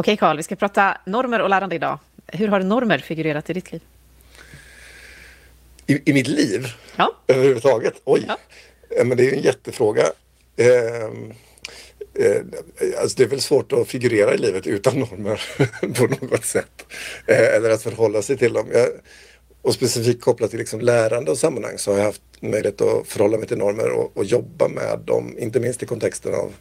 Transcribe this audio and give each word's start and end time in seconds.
Okej 0.00 0.16
Karl, 0.16 0.36
vi 0.36 0.42
ska 0.42 0.56
prata 0.56 0.98
normer 1.06 1.40
och 1.40 1.50
lärande 1.50 1.74
idag. 1.74 1.98
Hur 2.26 2.48
har 2.48 2.60
normer 2.60 2.98
figurerat 2.98 3.50
i 3.50 3.52
ditt 3.52 3.72
liv? 3.72 3.80
I, 5.86 6.10
i 6.10 6.12
mitt 6.12 6.26
liv? 6.26 6.66
Ja. 6.96 7.16
Överhuvudtaget? 7.26 7.94
Oj! 8.04 8.24
Ja. 8.28 8.38
Men 9.04 9.16
det 9.16 9.28
är 9.28 9.32
en 9.32 9.42
jättefråga. 9.42 10.02
Eh, 10.56 10.66
eh, 12.14 12.42
alltså 13.00 13.16
det 13.16 13.22
är 13.22 13.26
väl 13.26 13.40
svårt 13.40 13.72
att 13.72 13.88
figurera 13.88 14.34
i 14.34 14.38
livet 14.38 14.66
utan 14.66 14.98
normer 14.98 15.42
på 15.94 16.26
något 16.26 16.44
sätt. 16.44 16.86
Eh, 17.26 17.54
eller 17.54 17.70
att 17.70 17.82
förhålla 17.82 18.22
sig 18.22 18.36
till 18.36 18.52
dem. 18.52 18.66
Jag, 18.72 18.88
och 19.62 19.74
specifikt 19.74 20.20
kopplat 20.20 20.50
till 20.50 20.58
liksom 20.58 20.80
lärande 20.80 21.30
och 21.30 21.38
sammanhang 21.38 21.78
så 21.78 21.90
har 21.90 21.98
jag 21.98 22.04
haft 22.04 22.22
möjlighet 22.40 22.80
att 22.80 23.06
förhålla 23.06 23.38
mig 23.38 23.48
till 23.48 23.58
normer 23.58 23.90
och, 23.90 24.16
och 24.16 24.24
jobba 24.24 24.68
med 24.68 24.98
dem, 25.04 25.38
inte 25.38 25.60
minst 25.60 25.82
i 25.82 25.86
kontexten 25.86 26.34
av 26.34 26.52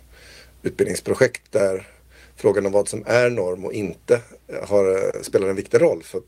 utbildningsprojekt 0.64 1.52
där 1.52 1.99
frågan 2.40 2.66
om 2.66 2.72
vad 2.72 2.88
som 2.88 3.04
är 3.06 3.30
norm 3.30 3.66
och 3.66 3.74
inte 3.74 4.22
eh, 4.48 4.70
har, 4.70 4.92
eh, 4.92 5.22
spelar 5.22 5.48
en 5.48 5.56
viktig 5.56 5.82
roll 5.82 6.04
för, 6.04 6.22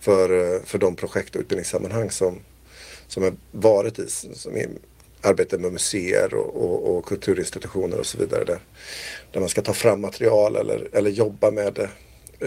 för, 0.00 0.54
eh, 0.54 0.60
för 0.64 0.78
de 0.78 0.96
projekt 0.96 1.36
och 1.36 1.40
utbildningssammanhang 1.40 2.10
som, 2.10 2.38
som 3.06 3.22
har 3.22 3.34
varit 3.50 3.98
i, 3.98 4.06
som 4.08 4.56
är, 4.56 4.68
arbete 5.22 5.58
med 5.58 5.72
museer 5.72 6.34
och, 6.34 6.64
och, 6.64 6.96
och, 6.96 7.04
kulturinstitutioner 7.04 7.98
och 7.98 8.06
så 8.06 8.18
vidare. 8.18 8.44
Där, 8.44 8.58
där 9.32 9.40
man 9.40 9.48
ska 9.48 9.62
ta 9.62 9.72
fram 9.72 10.00
material 10.00 10.56
eller, 10.56 10.88
eller 10.92 11.10
jobba 11.10 11.50
med 11.50 11.74
det 11.74 11.88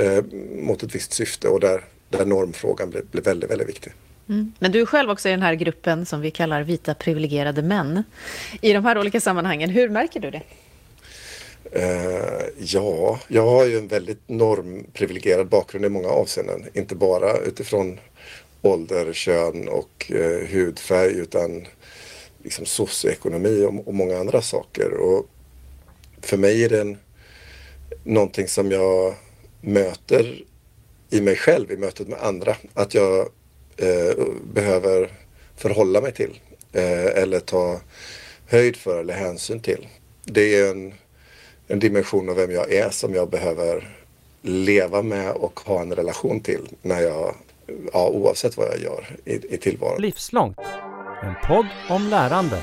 eh, 0.04 0.24
mot 0.64 0.84
ett 0.84 0.96
visst 0.96 1.14
syfte 1.14 1.48
och 1.48 1.60
där, 1.60 1.86
där 2.10 2.26
normfrågan 2.26 2.90
blir, 2.90 3.02
blir 3.12 3.22
väldigt, 3.22 3.52
väldigt 3.52 3.70
viktig. 3.70 3.94
Mm. 4.30 4.54
Men 4.60 4.72
du 4.72 4.82
är 4.82 4.86
själv 4.86 5.10
också 5.10 5.30
i 5.30 5.32
den 5.32 5.42
här 5.42 5.54
gruppen 5.54 6.06
som 6.06 6.22
vi 6.22 6.32
kallar 6.32 6.64
vita 6.64 6.94
privilegierade 6.94 7.62
män. 7.62 8.04
I 8.62 8.74
de 8.74 8.86
här 8.86 8.98
olika 8.98 9.22
sammanhangen, 9.22 9.70
hur 9.70 9.90
märker 9.90 10.20
du 10.20 10.32
det? 10.32 10.42
Uh, 11.76 12.46
ja, 12.58 13.20
jag 13.28 13.46
har 13.46 13.66
ju 13.66 13.78
en 13.78 13.88
väldigt 13.88 14.30
normprivilegierad 14.30 15.48
bakgrund 15.48 15.86
i 15.86 15.90
många 15.90 16.08
avseenden. 16.08 16.66
Inte 16.74 16.96
bara 16.96 17.38
utifrån 17.38 18.00
ålder, 18.62 19.14
kön 19.14 19.68
och 19.68 20.12
uh, 20.16 20.48
hudfärg 20.48 21.12
utan 21.12 21.68
liksom 22.44 22.66
socioekonomi 22.66 23.66
och, 23.66 23.88
och, 23.88 23.94
många 23.94 24.18
andra 24.18 24.42
saker. 24.42 24.94
Och 24.94 25.26
för 26.22 26.38
mig 26.38 26.64
är 26.64 26.70
det 26.70 26.82
en, 26.82 26.98
någonting 28.04 28.48
som 28.48 28.72
jag 28.72 29.16
möter 29.62 30.44
i 31.10 31.22
mig 31.22 31.36
själv 31.36 31.72
i 31.72 31.78
mötet 31.78 32.08
med 32.08 32.20
andra. 32.22 32.56
Att 32.74 32.94
jag 32.94 33.20
uh, 33.82 34.26
behöver 34.54 35.12
förhålla 35.56 36.02
mig 36.02 36.12
till 36.12 36.40
eller 37.16 37.40
ta 37.40 37.80
höjd 38.48 38.76
för 38.76 39.00
eller 39.00 39.14
hänsyn 39.14 39.60
till. 39.60 39.88
Det 40.24 40.56
är 40.56 40.72
en 40.72 40.94
en 41.68 41.80
dimension 41.80 42.30
av 42.30 42.36
vem 42.36 42.52
jag 42.52 42.74
är 42.74 42.90
som 42.90 43.14
jag 43.14 43.30
behöver 43.30 43.88
leva 44.42 45.02
med 45.02 45.32
och 45.32 45.60
ha 45.60 45.82
en 45.82 45.96
relation 45.96 46.40
till 46.40 46.68
när 46.82 47.02
jag, 47.02 47.36
ja, 47.94 48.10
oavsett 48.10 48.58
vad 48.58 48.68
jag 48.68 48.80
gör 48.80 49.08
i, 49.26 49.54
i 49.54 49.58
tillvaron. 49.58 50.02
Livslångt, 50.02 50.60
en 51.24 51.36
podd 51.48 51.68
om 51.90 52.08
lärande. 52.08 52.62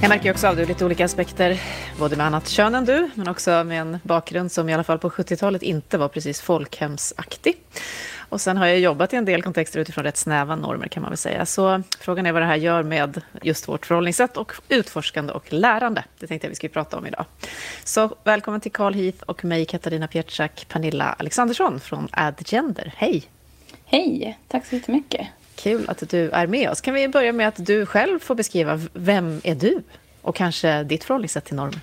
Jag 0.00 0.08
märker 0.08 0.30
också 0.30 0.48
av 0.48 0.60
ur 0.60 0.66
lite 0.66 0.84
olika 0.84 1.04
aspekter, 1.04 1.60
både 1.98 2.16
med 2.16 2.26
annat 2.26 2.48
kön 2.48 2.74
än 2.74 2.84
du, 2.84 3.10
men 3.14 3.28
också 3.28 3.64
med 3.64 3.80
en 3.80 3.98
bakgrund 4.02 4.52
som 4.52 4.68
i 4.68 4.74
alla 4.74 4.84
fall 4.84 4.98
på 4.98 5.10
70-talet 5.10 5.62
inte 5.62 5.98
var 5.98 6.08
precis 6.08 6.40
folkhemsaktig. 6.40 7.56
Och 8.28 8.40
sen 8.40 8.56
har 8.56 8.66
jag 8.66 8.78
jobbat 8.78 9.12
i 9.12 9.16
en 9.16 9.24
del 9.24 9.42
kontexter 9.42 9.80
utifrån 9.80 10.04
rätt 10.04 10.16
snäva 10.16 10.56
normer 10.56 10.88
kan 10.88 11.02
man 11.02 11.10
väl 11.10 11.18
säga. 11.18 11.46
Så 11.46 11.82
frågan 12.00 12.26
är 12.26 12.32
vad 12.32 12.42
det 12.42 12.46
här 12.46 12.56
gör 12.56 12.82
med 12.82 13.22
just 13.42 13.68
vårt 13.68 13.86
förhållningssätt 13.86 14.36
och 14.36 14.52
utforskande 14.68 15.32
och 15.32 15.52
lärande. 15.52 16.04
Det 16.18 16.26
tänkte 16.26 16.46
jag 16.46 16.50
vi 16.50 16.56
skulle 16.56 16.72
prata 16.72 16.96
om 16.96 17.06
idag. 17.06 17.24
Så 17.84 18.16
välkommen 18.24 18.60
till 18.60 18.72
Carl 18.72 18.94
Heath 18.94 19.22
och 19.22 19.44
mig 19.44 19.64
Katarina 19.64 20.08
Pietschak, 20.08 20.66
Pernilla 20.68 21.16
Alexandersson 21.18 21.80
från 21.80 22.08
Adgender. 22.12 22.92
Hej! 22.96 23.24
Hej, 23.84 24.38
tack 24.48 24.66
så 24.66 24.74
jättemycket. 24.74 25.26
Kul 25.54 25.84
att 25.88 26.10
du 26.10 26.30
är 26.30 26.46
med 26.46 26.70
oss. 26.70 26.80
Kan 26.80 26.94
vi 26.94 27.08
börja 27.08 27.32
med 27.32 27.48
att 27.48 27.66
du 27.66 27.86
själv 27.86 28.18
får 28.18 28.34
beskriva 28.34 28.80
vem 28.92 29.40
är 29.44 29.54
du? 29.54 29.82
Och 30.22 30.36
kanske 30.36 30.82
ditt 30.82 31.04
förhållningssätt 31.04 31.44
till 31.44 31.56
normer. 31.56 31.80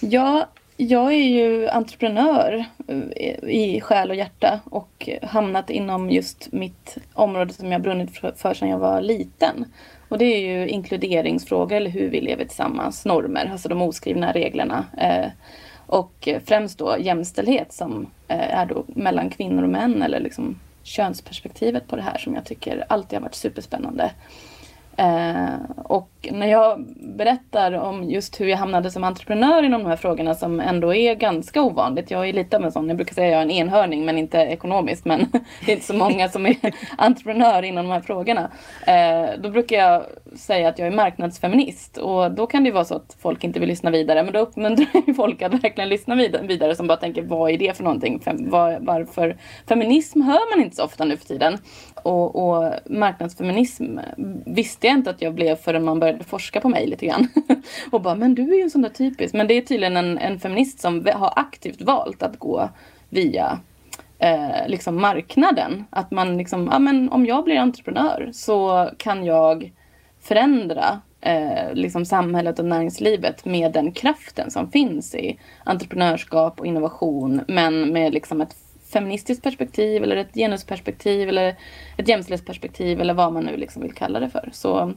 Ja, 0.00 0.48
jag 0.76 1.12
är 1.12 1.28
ju 1.28 1.68
entreprenör 1.68 2.64
eh, 2.88 3.48
i 3.48 3.80
själ 3.80 4.10
och 4.10 4.16
hjärta 4.16 4.60
och 4.64 5.08
hamnat 5.22 5.70
inom 5.70 6.10
just 6.10 6.52
mitt 6.52 6.96
område 7.12 7.52
som 7.52 7.72
jag 7.72 7.82
brunnit 7.82 8.18
för 8.36 8.54
sedan 8.54 8.68
jag 8.68 8.78
var 8.78 9.00
liten. 9.00 9.64
Och 10.08 10.18
det 10.18 10.24
är 10.24 10.38
ju 10.38 10.68
inkluderingsfrågor 10.68 11.76
eller 11.76 11.90
hur 11.90 12.10
vi 12.10 12.20
lever 12.20 12.44
tillsammans, 12.44 13.04
normer, 13.04 13.48
alltså 13.52 13.68
de 13.68 13.82
oskrivna 13.82 14.32
reglerna. 14.32 14.84
Eh, 14.98 15.26
och 15.86 16.28
främst 16.44 16.78
då 16.78 16.96
jämställdhet 16.98 17.72
som 17.72 18.06
eh, 18.28 18.58
är 18.58 18.66
då 18.66 18.84
mellan 18.86 19.30
kvinnor 19.30 19.62
och 19.62 19.68
män 19.68 20.02
eller 20.02 20.20
liksom 20.20 20.60
könsperspektivet 20.82 21.88
på 21.88 21.96
det 21.96 22.02
här 22.02 22.18
som 22.18 22.34
jag 22.34 22.44
tycker 22.44 22.84
alltid 22.88 23.16
har 23.16 23.22
varit 23.22 23.34
superspännande. 23.34 24.10
Och 25.76 26.28
när 26.32 26.46
jag 26.46 26.86
berättar 27.14 27.72
om 27.72 28.10
just 28.10 28.40
hur 28.40 28.46
jag 28.46 28.58
hamnade 28.58 28.90
som 28.90 29.04
entreprenör 29.04 29.62
inom 29.62 29.82
de 29.82 29.88
här 29.88 29.96
frågorna 29.96 30.34
som 30.34 30.60
ändå 30.60 30.94
är 30.94 31.14
ganska 31.14 31.62
ovanligt. 31.62 32.10
Jag 32.10 32.28
är 32.28 32.32
lite 32.32 32.56
av 32.56 32.64
en 32.64 32.72
sån, 32.72 32.88
jag 32.88 32.96
brukar 32.96 33.14
säga 33.14 33.26
att 33.26 33.32
jag 33.32 33.40
är 33.40 33.44
en 33.44 33.50
enhörning 33.50 34.04
men 34.04 34.18
inte 34.18 34.38
ekonomiskt 34.38 35.04
men 35.04 35.20
det 35.66 35.72
är 35.72 35.74
inte 35.74 35.86
så 35.86 35.94
många 35.94 36.28
som 36.28 36.46
är 36.46 36.56
entreprenör 36.98 37.62
inom 37.62 37.84
de 37.84 37.92
här 37.92 38.00
frågorna. 38.00 38.50
Eh, 38.86 39.40
då 39.42 39.50
brukar 39.50 39.76
jag 39.76 40.02
säga 40.36 40.68
att 40.68 40.78
jag 40.78 40.88
är 40.88 40.92
marknadsfeminist 40.92 41.96
och 41.96 42.30
då 42.30 42.46
kan 42.46 42.64
det 42.64 42.70
vara 42.70 42.84
så 42.84 42.94
att 42.94 43.16
folk 43.20 43.44
inte 43.44 43.60
vill 43.60 43.68
lyssna 43.68 43.90
vidare 43.90 44.22
men 44.22 44.32
då 44.32 44.38
uppmuntrar 44.38 44.86
jag 45.06 45.16
folk 45.16 45.42
att 45.42 45.54
verkligen 45.64 45.88
lyssna 45.88 46.14
vidare 46.42 46.76
som 46.76 46.86
bara 46.86 46.98
tänker 46.98 47.22
vad 47.22 47.50
är 47.50 47.58
det 47.58 47.76
för 47.76 47.84
någonting? 47.84 48.20
Fem, 48.20 48.50
var, 48.50 48.78
varför? 48.80 49.36
Feminism 49.68 50.20
hör 50.20 50.56
man 50.56 50.64
inte 50.64 50.76
så 50.76 50.84
ofta 50.84 51.04
nu 51.04 51.16
för 51.16 51.26
tiden 51.26 51.58
och, 51.94 52.36
och 52.36 52.72
marknadsfeminism 52.86 53.98
visste 54.46 54.86
jag 54.86 54.96
inte 54.96 55.10
att 55.10 55.22
jag 55.22 55.34
blev 55.34 55.56
förrän 55.56 55.84
man 55.84 56.00
började 56.00 56.24
forska 56.24 56.60
på 56.60 56.68
mig 56.68 56.86
lite 56.86 57.06
grann. 57.06 57.28
och 57.90 58.02
bara, 58.02 58.14
men 58.14 58.34
du 58.34 58.42
är 58.52 58.56
ju 58.56 58.62
en 58.62 58.70
sån 58.70 58.82
där 58.82 58.88
typisk. 58.88 59.34
Men 59.34 59.46
det 59.46 59.54
är 59.54 59.60
tydligen 59.60 59.96
en, 59.96 60.18
en 60.18 60.40
feminist 60.40 60.80
som 60.80 61.06
har 61.14 61.32
aktivt 61.36 61.82
valt 61.82 62.22
att 62.22 62.38
gå 62.38 62.68
via 63.08 63.58
eh, 64.18 64.68
liksom 64.68 65.00
marknaden. 65.00 65.84
Att 65.90 66.10
man 66.10 66.36
liksom, 66.36 66.68
ja 66.72 66.78
men 66.78 67.08
om 67.08 67.26
jag 67.26 67.44
blir 67.44 67.56
entreprenör 67.56 68.30
så 68.32 68.90
kan 68.96 69.24
jag 69.24 69.72
förändra 70.24 71.00
eh, 71.20 71.74
liksom 71.74 72.04
samhället 72.04 72.58
och 72.58 72.64
näringslivet 72.64 73.44
med 73.44 73.72
den 73.72 73.92
kraften 73.92 74.50
som 74.50 74.70
finns 74.70 75.14
i 75.14 75.38
entreprenörskap 75.64 76.60
och 76.60 76.66
innovation 76.66 77.40
men 77.48 77.92
med 77.92 78.14
liksom 78.14 78.40
ett 78.40 78.56
feministiskt 78.92 79.42
perspektiv 79.42 80.02
eller 80.02 80.16
ett 80.16 80.34
genusperspektiv 80.34 81.28
eller 81.28 81.56
ett 81.96 82.08
jämställdhetsperspektiv 82.08 83.00
eller 83.00 83.14
vad 83.14 83.32
man 83.32 83.44
nu 83.44 83.56
liksom 83.56 83.82
vill 83.82 83.92
kalla 83.92 84.20
det 84.20 84.30
för. 84.30 84.48
Så 84.52 84.94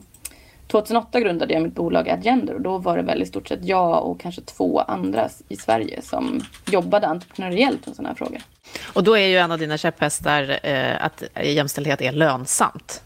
2008 0.66 1.20
grundade 1.20 1.54
jag 1.54 1.62
mitt 1.62 1.74
bolag 1.74 2.08
Agender 2.08 2.54
och 2.54 2.60
då 2.60 2.78
var 2.78 2.96
det 2.96 3.02
väl 3.02 3.22
i 3.22 3.26
stort 3.26 3.48
sett 3.48 3.64
jag 3.64 4.04
och 4.04 4.20
kanske 4.20 4.42
två 4.42 4.80
andra 4.80 5.28
i 5.48 5.56
Sverige 5.56 6.02
som 6.02 6.40
jobbade 6.70 7.06
entreprenöriellt 7.06 7.86
med 7.86 7.96
sådana 7.96 8.08
här 8.08 8.16
frågor. 8.16 8.40
Och 8.92 9.04
då 9.04 9.16
är 9.16 9.26
ju 9.26 9.36
en 9.36 9.52
av 9.52 9.58
dina 9.58 9.78
käpphästar 9.78 10.58
eh, 10.62 11.04
att 11.04 11.22
jämställdhet 11.44 12.00
är 12.00 12.12
lönsamt. 12.12 13.02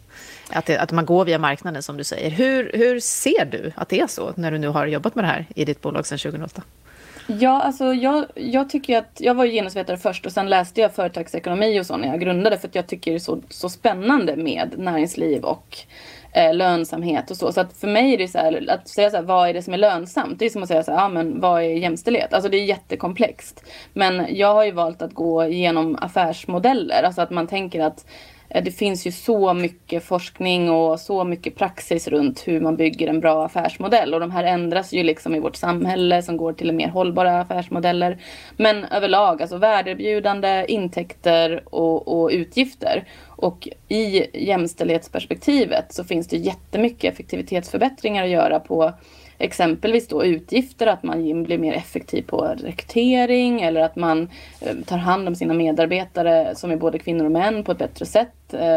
Att, 0.52 0.66
det, 0.66 0.78
att 0.78 0.92
man 0.92 1.06
går 1.06 1.24
via 1.24 1.38
marknaden 1.38 1.82
som 1.82 1.96
du 1.96 2.04
säger. 2.04 2.30
Hur, 2.30 2.70
hur 2.74 3.00
ser 3.00 3.44
du 3.44 3.72
att 3.76 3.88
det 3.88 4.00
är 4.00 4.06
så 4.06 4.32
när 4.36 4.50
du 4.50 4.58
nu 4.58 4.68
har 4.68 4.86
jobbat 4.86 5.14
med 5.14 5.24
det 5.24 5.28
här 5.28 5.46
i 5.54 5.64
ditt 5.64 5.80
bolag 5.80 6.06
sedan 6.06 6.18
2008? 6.18 6.62
Ja, 7.26 7.62
alltså 7.62 7.94
jag, 7.94 8.24
jag 8.34 8.70
tycker 8.70 8.98
att 8.98 9.16
jag 9.18 9.34
var 9.34 9.46
genusvetare 9.46 9.96
först 9.96 10.26
och 10.26 10.32
sen 10.32 10.48
läste 10.48 10.80
jag 10.80 10.94
företagsekonomi 10.94 11.80
och 11.80 11.86
så 11.86 11.96
när 11.96 12.08
jag 12.08 12.20
grundade 12.20 12.58
för 12.58 12.68
att 12.68 12.74
jag 12.74 12.86
tycker 12.86 13.10
det 13.10 13.16
är 13.16 13.18
så, 13.18 13.42
så 13.48 13.68
spännande 13.68 14.36
med 14.36 14.74
näringsliv 14.78 15.44
och 15.44 15.78
eh, 16.32 16.54
lönsamhet 16.54 17.30
och 17.30 17.36
så. 17.36 17.52
Så 17.52 17.60
att 17.60 17.76
för 17.76 17.88
mig 17.88 18.14
är 18.14 18.18
det 18.18 18.28
så 18.28 18.38
här, 18.38 18.70
att 18.70 18.88
säga 18.88 19.10
så 19.10 19.16
här, 19.16 19.24
vad 19.24 19.48
är 19.48 19.54
det 19.54 19.62
som 19.62 19.74
är 19.74 19.78
lönsamt? 19.78 20.38
Det 20.38 20.44
är 20.44 20.50
som 20.50 20.62
att 20.62 20.68
säga 20.68 20.82
så 20.82 20.92
här, 20.92 20.98
ja 20.98 21.08
men 21.08 21.40
vad 21.40 21.62
är 21.62 21.66
jämställdhet? 21.66 22.34
Alltså 22.34 22.50
det 22.50 22.56
är 22.56 22.64
jättekomplext. 22.64 23.64
Men 23.92 24.36
jag 24.36 24.54
har 24.54 24.64
ju 24.64 24.70
valt 24.72 25.02
att 25.02 25.14
gå 25.14 25.44
igenom 25.44 25.98
affärsmodeller, 26.00 27.02
alltså 27.02 27.22
att 27.22 27.30
man 27.30 27.46
tänker 27.46 27.80
att 27.80 28.06
Eh, 28.54 28.62
det 28.64 28.70
finns 28.70 29.06
ju 29.06 29.12
så 29.12 29.54
mycket 29.54 30.04
forskning 30.04 30.70
och 30.70 31.00
så 31.00 31.24
mycket 31.24 31.56
praxis 31.56 32.08
runt 32.08 32.48
hur 32.48 32.60
man 32.60 32.76
bygger 32.76 33.08
en 33.08 33.20
bra 33.20 33.44
affärsmodell 33.44 34.14
och 34.14 34.20
de 34.20 34.30
här 34.30 34.44
ändras 34.44 34.92
ju 34.92 35.02
liksom 35.02 35.34
i 35.34 35.40
vårt 35.40 35.56
samhälle 35.56 36.22
som 36.22 36.36
går 36.36 36.52
till 36.52 36.72
mer 36.72 36.88
hållbara 36.88 37.40
affärsmodeller. 37.40 38.18
Men 38.56 38.84
överlag, 38.84 39.42
alltså 39.42 39.56
värdeerbjudande, 39.56 40.64
intäkter 40.68 41.62
och, 41.74 42.22
och 42.22 42.30
utgifter. 42.32 43.04
Och 43.28 43.68
i 43.88 44.26
jämställdhetsperspektivet 44.46 45.92
så 45.94 46.04
finns 46.04 46.28
det 46.28 46.36
jättemycket 46.36 47.12
effektivitetsförbättringar 47.12 48.24
att 48.24 48.30
göra 48.30 48.60
på 48.60 48.92
exempelvis 49.38 50.08
då 50.08 50.24
utgifter, 50.24 50.86
att 50.86 51.02
man 51.02 51.42
blir 51.42 51.58
mer 51.58 51.72
effektiv 51.72 52.22
på 52.22 52.54
rekrytering 52.58 53.62
eller 53.62 53.80
att 53.80 53.96
man 53.96 54.28
eh, 54.60 54.76
tar 54.86 54.96
hand 54.96 55.28
om 55.28 55.34
sina 55.34 55.54
medarbetare 55.54 56.54
som 56.54 56.70
är 56.70 56.76
både 56.76 56.98
kvinnor 56.98 57.24
och 57.24 57.32
män 57.32 57.64
på 57.64 57.72
ett 57.72 57.78
bättre 57.78 58.06
sätt. 58.06 58.54
Eh, 58.54 58.76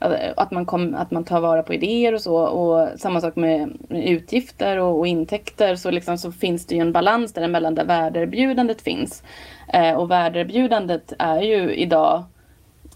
eh, 0.00 0.32
att 0.36 0.50
man, 0.50 0.66
kom, 0.66 0.94
att 0.94 1.10
man 1.10 1.24
tar 1.24 1.40
vara 1.40 1.62
på 1.62 1.74
idéer 1.74 2.14
och 2.14 2.20
så. 2.20 2.36
Och 2.36 3.00
samma 3.00 3.20
sak 3.20 3.36
med 3.36 3.78
utgifter 3.88 4.78
och, 4.78 4.98
och 4.98 5.06
intäkter. 5.06 5.76
Så, 5.76 5.90
liksom, 5.90 6.18
så 6.18 6.32
finns 6.32 6.66
det 6.66 6.74
ju 6.74 6.80
en 6.80 6.92
balans 6.92 7.32
däremellan 7.32 7.74
där 7.74 7.84
värdeerbjudandet 7.84 8.82
finns. 8.82 9.22
Eh, 9.72 9.92
och 9.92 10.10
värdeerbjudandet 10.10 11.12
är 11.18 11.40
ju 11.40 11.74
idag 11.74 12.24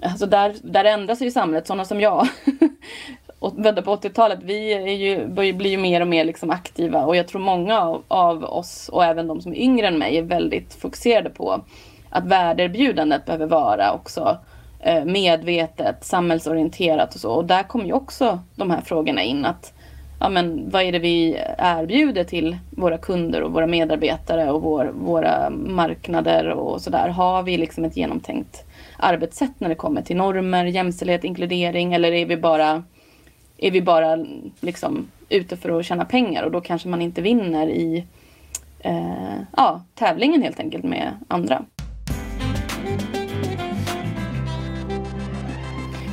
Alltså 0.02 0.26
där, 0.26 0.54
där 0.62 0.84
ändras 0.84 1.22
ju 1.22 1.30
samhället, 1.30 1.66
sådana 1.66 1.84
som 1.84 2.00
jag. 2.00 2.28
och 3.40 3.56
på 3.56 3.96
80-talet, 3.96 4.38
vi 4.42 4.72
är 4.72 4.86
ju, 4.86 5.26
blir 5.52 5.70
ju 5.70 5.78
mer 5.78 6.00
och 6.00 6.08
mer 6.08 6.24
liksom 6.24 6.50
aktiva 6.50 7.04
och 7.06 7.16
jag 7.16 7.28
tror 7.28 7.40
många 7.40 7.80
av, 7.80 8.02
av, 8.08 8.44
oss 8.44 8.88
och 8.88 9.04
även 9.04 9.26
de 9.26 9.40
som 9.40 9.52
är 9.52 9.56
yngre 9.56 9.86
än 9.86 9.98
mig 9.98 10.18
är 10.18 10.22
väldigt 10.22 10.74
fokuserade 10.74 11.30
på 11.30 11.60
att 12.10 12.26
värdeerbjudandet 12.26 13.26
behöver 13.26 13.46
vara 13.46 13.92
också 13.92 14.38
eh, 14.80 15.04
medvetet, 15.04 16.04
samhällsorienterat 16.04 17.14
och 17.14 17.20
så. 17.20 17.32
Och 17.32 17.44
där 17.44 17.62
kommer 17.62 17.84
ju 17.84 17.92
också 17.92 18.40
de 18.54 18.70
här 18.70 18.80
frågorna 18.80 19.22
in. 19.22 19.44
att 19.44 19.72
ja, 20.20 20.28
men 20.28 20.70
Vad 20.70 20.82
är 20.82 20.92
det 20.92 20.98
vi 20.98 21.40
erbjuder 21.58 22.24
till 22.24 22.56
våra 22.70 22.98
kunder 22.98 23.42
och 23.42 23.52
våra 23.52 23.66
medarbetare 23.66 24.50
och 24.50 24.62
vår, 24.62 24.92
våra 24.94 25.50
marknader 25.50 26.48
och 26.48 26.80
sådär. 26.80 27.08
Har 27.08 27.42
vi 27.42 27.56
liksom 27.56 27.84
ett 27.84 27.96
genomtänkt 27.96 28.64
arbetssätt 28.98 29.60
när 29.60 29.68
det 29.68 29.74
kommer 29.74 30.02
till 30.02 30.16
normer, 30.16 30.64
jämställdhet, 30.64 31.24
inkludering 31.24 31.94
eller 31.94 32.12
är 32.12 32.26
vi 32.26 32.36
bara, 32.36 32.82
är 33.60 33.70
vi 33.70 33.82
bara 33.82 34.26
liksom 34.60 35.08
ute 35.28 35.56
för 35.56 35.78
att 35.78 35.86
tjäna 35.86 36.04
pengar 36.04 36.42
och 36.42 36.50
då 36.50 36.60
kanske 36.60 36.88
man 36.88 37.02
inte 37.02 37.22
vinner 37.22 37.66
i 37.68 38.04
eh, 38.78 39.40
ja, 39.56 39.82
tävlingen 39.94 40.42
helt 40.42 40.60
enkelt 40.60 40.84
med 40.84 41.12
andra. 41.28 41.64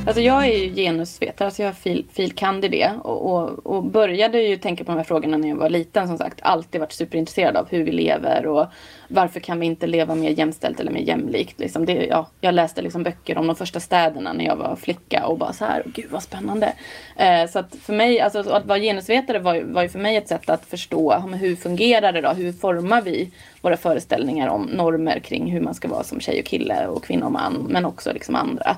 Alltså 0.08 0.20
jag 0.20 0.46
är 0.46 0.58
ju 0.58 0.74
genusvetare, 0.74 1.46
alltså 1.46 1.62
jag 1.62 1.68
har 1.68 2.04
fil, 2.12 2.32
kand. 2.32 2.64
i 2.64 2.68
det 2.68 2.92
och, 3.02 3.34
och, 3.34 3.66
och, 3.66 3.84
började 3.84 4.40
ju 4.42 4.56
tänka 4.56 4.84
på 4.84 4.92
de 4.92 4.96
här 4.96 5.04
frågorna 5.04 5.36
när 5.36 5.48
jag 5.48 5.56
var 5.56 5.70
liten 5.70 6.08
som 6.08 6.18
sagt. 6.18 6.38
Alltid 6.42 6.80
varit 6.80 6.92
superintresserad 6.92 7.56
av 7.56 7.68
hur 7.70 7.84
vi 7.84 7.92
lever 7.92 8.46
och 8.46 8.66
varför 9.08 9.40
kan 9.40 9.60
vi 9.60 9.66
inte 9.66 9.86
leva 9.86 10.14
mer 10.14 10.30
jämställt 10.30 10.80
eller 10.80 10.92
mer 10.92 11.00
jämlikt. 11.00 11.60
Liksom 11.60 11.86
det, 11.86 12.06
ja, 12.06 12.26
jag 12.40 12.54
läste 12.54 12.82
liksom 12.82 13.02
böcker 13.02 13.38
om 13.38 13.46
de 13.46 13.56
första 13.56 13.80
städerna 13.80 14.32
när 14.32 14.44
jag 14.44 14.56
var 14.56 14.76
flicka 14.76 15.26
och 15.26 15.38
bara 15.38 15.52
så 15.52 15.64
här, 15.64 15.82
gud 15.86 16.10
vad 16.10 16.22
spännande. 16.22 16.72
Eh, 17.16 17.46
så 17.50 17.58
att 17.58 17.74
för 17.82 17.92
mig, 17.92 18.20
alltså 18.20 18.38
att 18.38 18.66
vara 18.66 18.78
genusvetare 18.78 19.38
var, 19.38 19.60
var 19.60 19.82
ju 19.82 19.88
för 19.88 19.98
mig 19.98 20.16
ett 20.16 20.28
sätt 20.28 20.50
att 20.50 20.66
förstå 20.66 21.18
hur 21.40 21.56
fungerar 21.56 22.12
det 22.12 22.20
då? 22.20 22.28
Hur 22.28 22.52
formar 22.52 23.02
vi 23.02 23.30
våra 23.60 23.76
föreställningar 23.76 24.48
om 24.48 24.62
normer 24.62 25.18
kring 25.18 25.50
hur 25.50 25.60
man 25.60 25.74
ska 25.74 25.88
vara 25.88 26.02
som 26.02 26.20
tjej 26.20 26.40
och 26.40 26.46
kille 26.46 26.86
och 26.86 27.04
kvinna 27.04 27.26
och 27.26 27.32
man 27.32 27.66
men 27.68 27.84
också 27.84 28.12
liksom 28.12 28.34
andra. 28.34 28.76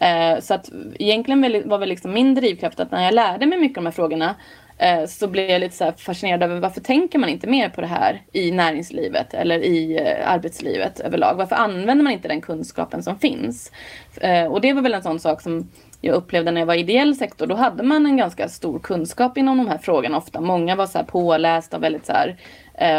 Eh, 0.00 0.40
så 0.40 0.54
att 0.54 0.70
egentligen 0.98 1.68
var 1.68 1.78
väl 1.78 1.88
liksom 1.88 2.12
min 2.12 2.34
drivkraft 2.34 2.80
att 2.80 2.90
när 2.90 3.04
jag 3.04 3.14
lärde 3.14 3.46
mig 3.46 3.58
mycket 3.58 3.78
om 3.78 3.84
de 3.84 3.90
här 3.90 3.94
frågorna 3.94 4.34
eh, 4.78 5.06
så 5.06 5.26
blev 5.26 5.50
jag 5.50 5.60
lite 5.60 5.76
så 5.76 5.92
fascinerad 5.96 6.42
över 6.42 6.60
varför 6.60 6.80
tänker 6.80 7.18
man 7.18 7.28
inte 7.28 7.46
mer 7.46 7.68
på 7.68 7.80
det 7.80 7.86
här 7.86 8.22
i 8.32 8.52
näringslivet 8.52 9.34
eller 9.34 9.58
i 9.58 9.98
eh, 9.98 10.32
arbetslivet 10.32 11.00
överlag? 11.00 11.34
Varför 11.34 11.56
använder 11.56 12.04
man 12.04 12.12
inte 12.12 12.28
den 12.28 12.40
kunskapen 12.40 13.02
som 13.02 13.18
finns? 13.18 13.72
Eh, 14.20 14.44
och 14.44 14.60
det 14.60 14.72
var 14.72 14.82
väl 14.82 14.94
en 14.94 15.02
sån 15.02 15.20
sak 15.20 15.40
som 15.40 15.70
jag 16.00 16.14
upplevde 16.14 16.50
när 16.50 16.60
jag 16.60 16.66
var 16.66 16.74
i 16.74 16.80
ideell 16.80 17.16
sektor. 17.16 17.46
Då 17.46 17.54
hade 17.54 17.82
man 17.82 18.06
en 18.06 18.16
ganska 18.16 18.48
stor 18.48 18.78
kunskap 18.78 19.38
inom 19.38 19.58
de 19.58 19.68
här 19.68 19.78
frågorna 19.78 20.16
ofta. 20.16 20.40
Många 20.40 20.76
var 20.76 20.86
så 20.86 20.98
här 20.98 21.04
pålästa 21.04 21.76
och 21.76 21.82
väldigt 21.82 22.06
så 22.06 22.12
här, 22.12 22.36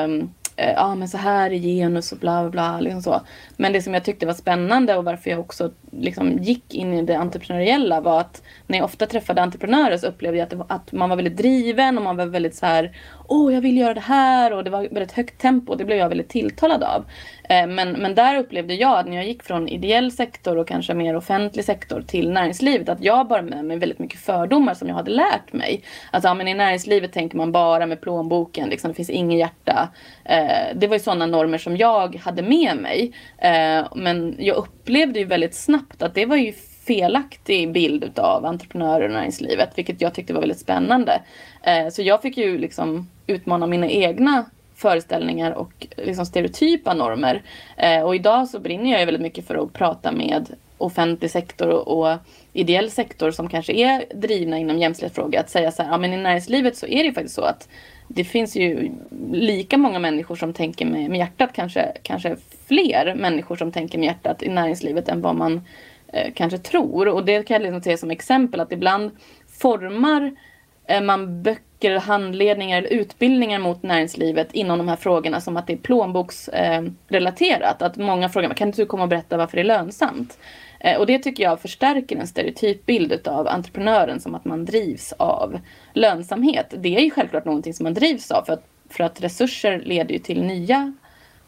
um, 0.06 0.34
Eh, 0.56 0.72
ja 0.72 0.96
men 0.96 1.08
så 1.08 1.18
här 1.18 1.52
är 1.52 1.58
genus 1.58 2.12
och 2.12 2.18
bla 2.18 2.42
bla 2.42 2.50
bla. 2.50 2.80
Liksom 2.80 3.02
så. 3.02 3.22
Men 3.58 3.74
det 3.74 3.82
som 3.82 3.94
jag 3.94 4.04
tyckte 4.04 4.26
var 4.26 4.34
spännande 4.34 4.96
och 4.96 5.06
varför 5.06 5.30
jag 5.30 5.40
också 5.40 5.72
liksom 5.92 6.38
gick 6.38 6.74
in 6.74 6.94
i 6.94 7.02
det 7.02 7.16
entreprenöriella 7.16 8.02
var 8.02 8.20
att 8.20 8.44
när 8.68 8.78
jag 8.78 8.86
ofta 8.86 9.06
träffade 9.06 9.42
entreprenörer 9.42 9.98
så 9.98 10.08
upplevde 10.08 10.38
jag 10.38 10.46
att, 10.46 10.54
var, 10.54 10.66
att 10.70 10.92
man 10.92 11.10
var 11.10 11.16
väldigt 11.16 11.38
driven 11.38 11.98
och 11.98 12.04
man 12.04 12.18
var 12.18 12.26
väldigt 12.26 12.56
så 12.56 12.66
här 12.66 12.98
Åh 13.34 13.54
jag 13.54 13.62
vill 13.62 13.78
göra 13.78 13.94
det 13.94 14.00
här 14.00 14.54
och 14.54 14.64
det 14.64 14.70
var 14.70 14.82
väldigt 14.82 15.12
högt 15.12 15.42
tempo. 15.42 15.76
Det 15.76 15.86
blev 15.86 15.98
jag 15.98 16.10
väldigt 16.10 16.30
tilltalad 16.30 16.84
av. 16.84 17.06
Eh, 17.50 17.68
men, 17.68 17.92
men 17.92 18.16
där 18.16 18.40
upplevde 18.40 18.74
jag 18.74 19.00
att 19.00 19.08
när 19.08 19.16
jag 19.16 19.26
gick 19.26 19.44
från 19.44 19.68
ideell 19.68 20.12
sektor 20.12 20.58
och 20.58 20.68
kanske 20.68 20.94
mer 20.94 21.16
offentlig 21.16 21.66
sektor 21.66 22.02
till 22.02 22.32
näringslivet 22.32 22.90
att 22.90 23.04
jag 23.04 23.28
bar 23.28 23.42
med 23.42 23.66
mig 23.66 23.78
väldigt 23.78 24.00
mycket 24.00 24.20
fördomar 24.20 24.74
som 24.74 24.88
jag 24.88 24.96
hade 24.96 25.12
lärt 25.12 25.54
mig. 25.54 25.84
Alltså 26.12 26.28
ja, 26.28 26.34
men 26.34 26.48
i 26.48 26.54
näringslivet 26.54 27.14
tänker 27.14 27.38
man 27.38 27.52
bara 27.52 27.86
med 27.86 28.02
plånboken, 28.02 28.70
liksom, 28.70 28.90
det 28.90 28.96
finns 28.96 29.10
inget 29.10 29.40
hjärta. 29.40 29.90
Eh, 30.26 30.76
det 30.76 30.88
var 30.88 30.96
ju 30.96 31.00
sådana 31.00 31.26
normer 31.26 31.58
som 31.58 31.78
jag 31.78 32.16
hade 32.16 32.42
med 32.42 32.78
mig. 32.78 33.14
Eh, 33.38 33.86
men 33.96 34.36
jag 34.40 34.56
upplevde 34.56 35.20
ju 35.20 35.26
väldigt 35.26 35.56
snabbt 35.56 36.02
att 36.02 36.16
det 36.16 36.26
var 36.26 36.38
ju 36.38 36.54
felaktig 36.88 37.72
bild 37.72 38.20
av 38.20 38.46
entreprenörer 38.46 39.06
och 39.06 39.12
näringslivet, 39.12 39.70
vilket 39.76 40.02
jag 40.02 40.14
tyckte 40.14 40.34
var 40.34 40.42
väldigt 40.42 40.60
spännande. 40.60 41.22
Så 41.92 42.02
jag 42.02 42.22
fick 42.22 42.38
ju 42.38 42.58
liksom 42.58 43.08
utmana 43.32 43.68
mina 43.68 43.88
egna 43.88 44.46
föreställningar 44.76 45.52
och 45.52 45.88
liksom 45.98 46.26
stereotypa 46.26 46.94
normer. 46.94 47.42
Eh, 47.78 48.02
och 48.02 48.16
idag 48.16 48.48
så 48.48 48.60
brinner 48.60 48.92
jag 48.92 49.00
ju 49.00 49.06
väldigt 49.06 49.22
mycket 49.22 49.48
för 49.48 49.64
att 49.64 49.74
prata 49.74 50.12
med 50.12 50.50
offentlig 50.78 51.32
sektor 51.32 51.70
och, 51.70 52.00
och 52.00 52.18
ideell 52.54 52.92
sektor 52.92 53.32
som 53.32 53.50
kanske 53.50 53.74
är 53.74 54.06
drivna 54.16 54.58
inom 54.58 54.78
jämställdhetsfrågor. 54.78 55.40
Att 55.40 55.50
säga 55.50 55.72
så 55.72 55.84
här, 55.84 55.90
ja 55.92 55.98
men 55.98 56.14
i 56.14 56.18
näringslivet 56.18 56.78
så 56.78 56.88
är 56.88 56.98
det 56.98 57.04
ju 57.04 57.14
faktiskt 57.14 57.36
så 57.36 57.42
att 57.42 57.68
det 58.08 58.24
finns 58.24 58.56
ju 58.56 58.92
lika 59.32 59.78
många 59.78 60.00
människor 60.00 60.36
som 60.36 60.54
tänker 60.54 60.86
med, 60.86 61.10
med 61.10 61.20
hjärtat, 61.20 61.50
kanske, 61.54 61.92
kanske 62.04 62.36
fler 62.68 63.16
människor 63.16 63.56
som 63.56 63.72
tänker 63.72 63.98
med 63.98 64.06
hjärtat 64.06 64.44
i 64.44 64.50
näringslivet 64.50 65.10
än 65.10 65.22
vad 65.22 65.36
man 65.36 65.62
eh, 66.08 66.34
kanske 66.34 66.58
tror. 66.58 67.08
Och 67.08 67.26
det 67.26 67.44
kan 67.44 67.56
jag 67.56 67.62
liksom 67.62 67.82
se 67.82 67.98
som 67.98 68.12
exempel 68.12 68.60
att 68.60 68.72
ibland 68.72 69.12
formar 69.48 70.22
eh, 70.24 70.32
Eh, 70.86 71.02
man 71.02 71.44
böcker 71.44 72.00
handledningar 72.00 72.78
eller 72.78 72.90
utbildningar 72.90 73.60
mot 73.60 73.84
näringslivet 73.84 74.54
inom 74.54 74.78
de 74.78 74.88
här 74.88 74.96
frågorna 74.96 75.42
som 75.42 75.58
att 75.58 75.68
det 75.68 75.74
är 75.74 75.78
plånboksrelaterat. 75.78 77.82
Att 77.82 77.98
många 77.98 78.30
frågar 78.30 78.54
kan 78.54 78.68
inte 78.68 78.82
du 78.82 78.86
komma 78.86 79.04
och 79.04 79.10
berätta 79.10 79.38
varför 79.38 79.58
det 79.58 79.62
är 79.62 79.66
lönsamt? 79.66 80.38
Eh, 80.80 81.00
och 81.00 81.06
det 81.06 81.20
tycker 81.20 81.44
jag 81.44 81.62
förstärker 81.62 82.16
en 82.16 82.28
stereotyp 82.28 82.86
bild 82.86 83.28
av 83.28 83.48
entreprenören 83.48 84.20
som 84.20 84.36
att 84.36 84.46
man 84.46 84.66
drivs 84.66 85.14
av 85.18 85.60
lönsamhet. 85.94 86.74
Det 86.78 86.98
är 86.98 87.02
ju 87.02 87.12
självklart 87.12 87.46
någonting 87.46 87.74
som 87.74 87.84
man 87.84 87.94
drivs 87.94 88.32
av 88.32 88.44
för 88.44 88.54
att, 88.54 88.66
för 88.90 89.04
att 89.04 89.22
resurser 89.22 89.80
leder 89.80 90.14
ju 90.14 90.20
till 90.20 90.44
nya 90.44 90.94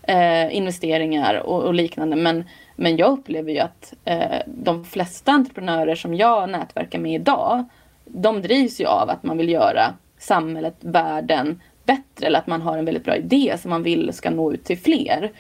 eh, 0.02 0.56
investeringar 0.56 1.36
och, 1.36 1.64
och, 1.64 1.74
liknande. 1.74 2.16
Men, 2.16 2.44
men 2.76 2.98
jag 2.98 3.12
upplever 3.12 3.52
ju 3.52 3.60
att 3.60 3.94
eh, 4.06 4.40
de 4.46 4.86
flesta 4.86 5.32
entreprenörer 5.32 5.96
som 5.96 6.14
jag 6.14 6.50
nätverkar 6.50 7.00
med 7.00 7.22
idag 7.22 7.66
de 8.14 8.42
drivs 8.42 8.82
ju 8.82 8.86
av 8.86 9.10
att 9.10 9.24
man 9.24 9.38
vill 9.38 9.50
göra 9.50 9.94
samhället, 10.18 10.76
världen 10.80 11.62
bättre 11.86 12.28
eller 12.28 12.40
att 12.40 12.48
man 12.48 12.62
har 12.62 12.78
en 12.78 12.86
väldigt 12.86 13.04
bra 13.04 13.16
idé 13.16 13.56
som 13.60 13.70
man 13.70 13.84
vill 13.84 14.14
ska 14.14 14.30
nå 14.30 14.54
ut 14.54 14.64
till 14.64 14.78
fler. 14.78 15.32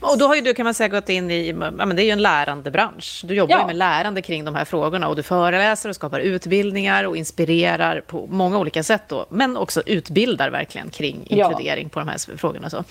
Och 0.00 0.18
då 0.18 0.26
har 0.26 0.34
ju 0.34 0.40
du 0.40 0.54
kan 0.54 0.64
man 0.64 0.74
säga 0.74 0.88
gått 0.88 1.08
in 1.08 1.30
i, 1.30 1.48
ja 1.48 1.70
men 1.70 1.96
det 1.96 2.02
är 2.02 2.04
ju 2.04 2.10
en 2.10 2.22
lärandebransch. 2.22 3.22
Du 3.24 3.34
jobbar 3.34 3.54
ja. 3.54 3.60
ju 3.60 3.66
med 3.66 3.76
lärande 3.76 4.22
kring 4.22 4.44
de 4.44 4.54
här 4.54 4.64
frågorna 4.64 5.08
och 5.08 5.16
du 5.16 5.22
föreläser 5.22 5.88
och 5.88 5.94
skapar 5.94 6.20
utbildningar 6.20 7.04
och 7.04 7.16
inspirerar 7.16 8.00
på 8.00 8.26
många 8.26 8.58
olika 8.58 8.82
sätt 8.82 9.02
då, 9.08 9.26
men 9.28 9.56
också 9.56 9.82
utbildar 9.86 10.50
verkligen 10.50 10.90
kring 10.90 11.26
inkludering 11.26 11.84
ja. 11.84 11.88
på 11.92 11.98
de 11.98 12.08
här 12.08 12.36
frågorna. 12.36 12.70
Så. 12.70 12.84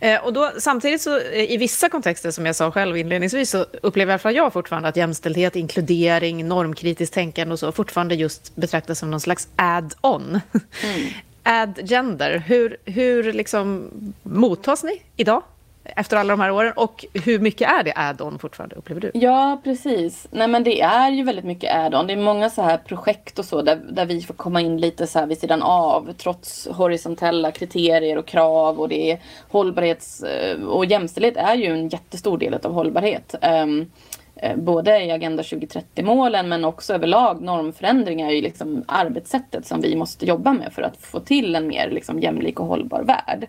Eh, 0.00 0.24
och 0.24 0.32
då, 0.32 0.52
samtidigt 0.58 1.02
så 1.02 1.18
eh, 1.18 1.52
i 1.52 1.56
vissa 1.56 1.88
kontexter, 1.88 2.30
som 2.30 2.46
jag 2.46 2.56
sa 2.56 2.70
själv 2.70 2.96
inledningsvis, 2.96 3.50
så 3.50 3.66
upplever 3.82 4.10
i 4.10 4.12
alla 4.12 4.18
fall 4.18 4.34
jag 4.34 4.52
fortfarande 4.52 4.88
att 4.88 4.96
jämställdhet, 4.96 5.56
inkludering, 5.56 6.48
normkritiskt 6.48 7.14
tänkande 7.14 7.52
och 7.52 7.58
så 7.58 7.72
fortfarande 7.72 8.14
just 8.14 8.56
betraktas 8.56 8.98
som 8.98 9.10
någon 9.10 9.20
slags 9.20 9.48
add-on. 9.56 10.40
Mm. 10.82 11.08
Add-gender, 11.42 12.42
hur, 12.46 12.76
hur 12.84 13.32
liksom 13.32 13.90
mottas 14.22 14.84
ni 14.84 15.02
idag? 15.16 15.42
Efter 15.96 16.16
alla 16.16 16.32
de 16.32 16.40
här 16.40 16.50
åren? 16.50 16.72
Och 16.76 17.04
hur 17.24 17.38
mycket 17.38 17.70
är 17.70 17.82
det 17.82 17.92
add-on 17.96 18.38
fortfarande, 18.38 18.76
upplever 18.76 19.00
du? 19.00 19.10
Ja, 19.14 19.60
precis. 19.64 20.26
Nej, 20.30 20.48
men 20.48 20.64
det 20.64 20.80
är 20.80 21.10
ju 21.10 21.22
väldigt 21.22 21.44
mycket 21.44 21.74
add-on. 21.74 22.06
Det 22.06 22.12
är 22.12 22.16
många 22.16 22.50
så 22.50 22.62
här 22.62 22.76
projekt 22.76 23.38
och 23.38 23.44
så 23.44 23.62
där, 23.62 23.76
där 23.76 24.06
vi 24.06 24.22
får 24.22 24.34
komma 24.34 24.60
in 24.60 24.80
lite 24.80 25.06
så 25.06 25.18
här 25.18 25.26
vid 25.26 25.38
sidan 25.38 25.62
av 25.62 26.12
trots 26.12 26.68
horisontella 26.70 27.50
kriterier 27.50 28.18
och 28.18 28.26
krav 28.26 28.80
och 28.80 28.88
det 28.88 29.10
är 29.10 29.20
hållbarhets 29.48 30.22
eh, 30.22 30.62
och 30.62 30.84
jämställdhet 30.84 31.36
är 31.36 31.54
ju 31.54 31.66
en 31.66 31.88
jättestor 31.88 32.38
del 32.38 32.54
av 32.54 32.72
hållbarhet. 32.72 33.34
Um, 33.42 33.90
både 34.56 35.04
i 35.04 35.10
Agenda 35.10 35.42
2030-målen 35.42 36.48
men 36.48 36.64
också 36.64 36.94
överlag 36.94 37.40
normförändringar 37.40 38.30
i 38.30 38.40
liksom 38.40 38.84
arbetssättet 38.88 39.66
som 39.66 39.80
vi 39.80 39.96
måste 39.96 40.26
jobba 40.26 40.52
med 40.52 40.72
för 40.72 40.82
att 40.82 40.96
få 40.96 41.20
till 41.20 41.54
en 41.54 41.68
mer 41.68 41.90
liksom 41.90 42.20
jämlik 42.20 42.60
och 42.60 42.66
hållbar 42.66 43.02
värld. 43.02 43.46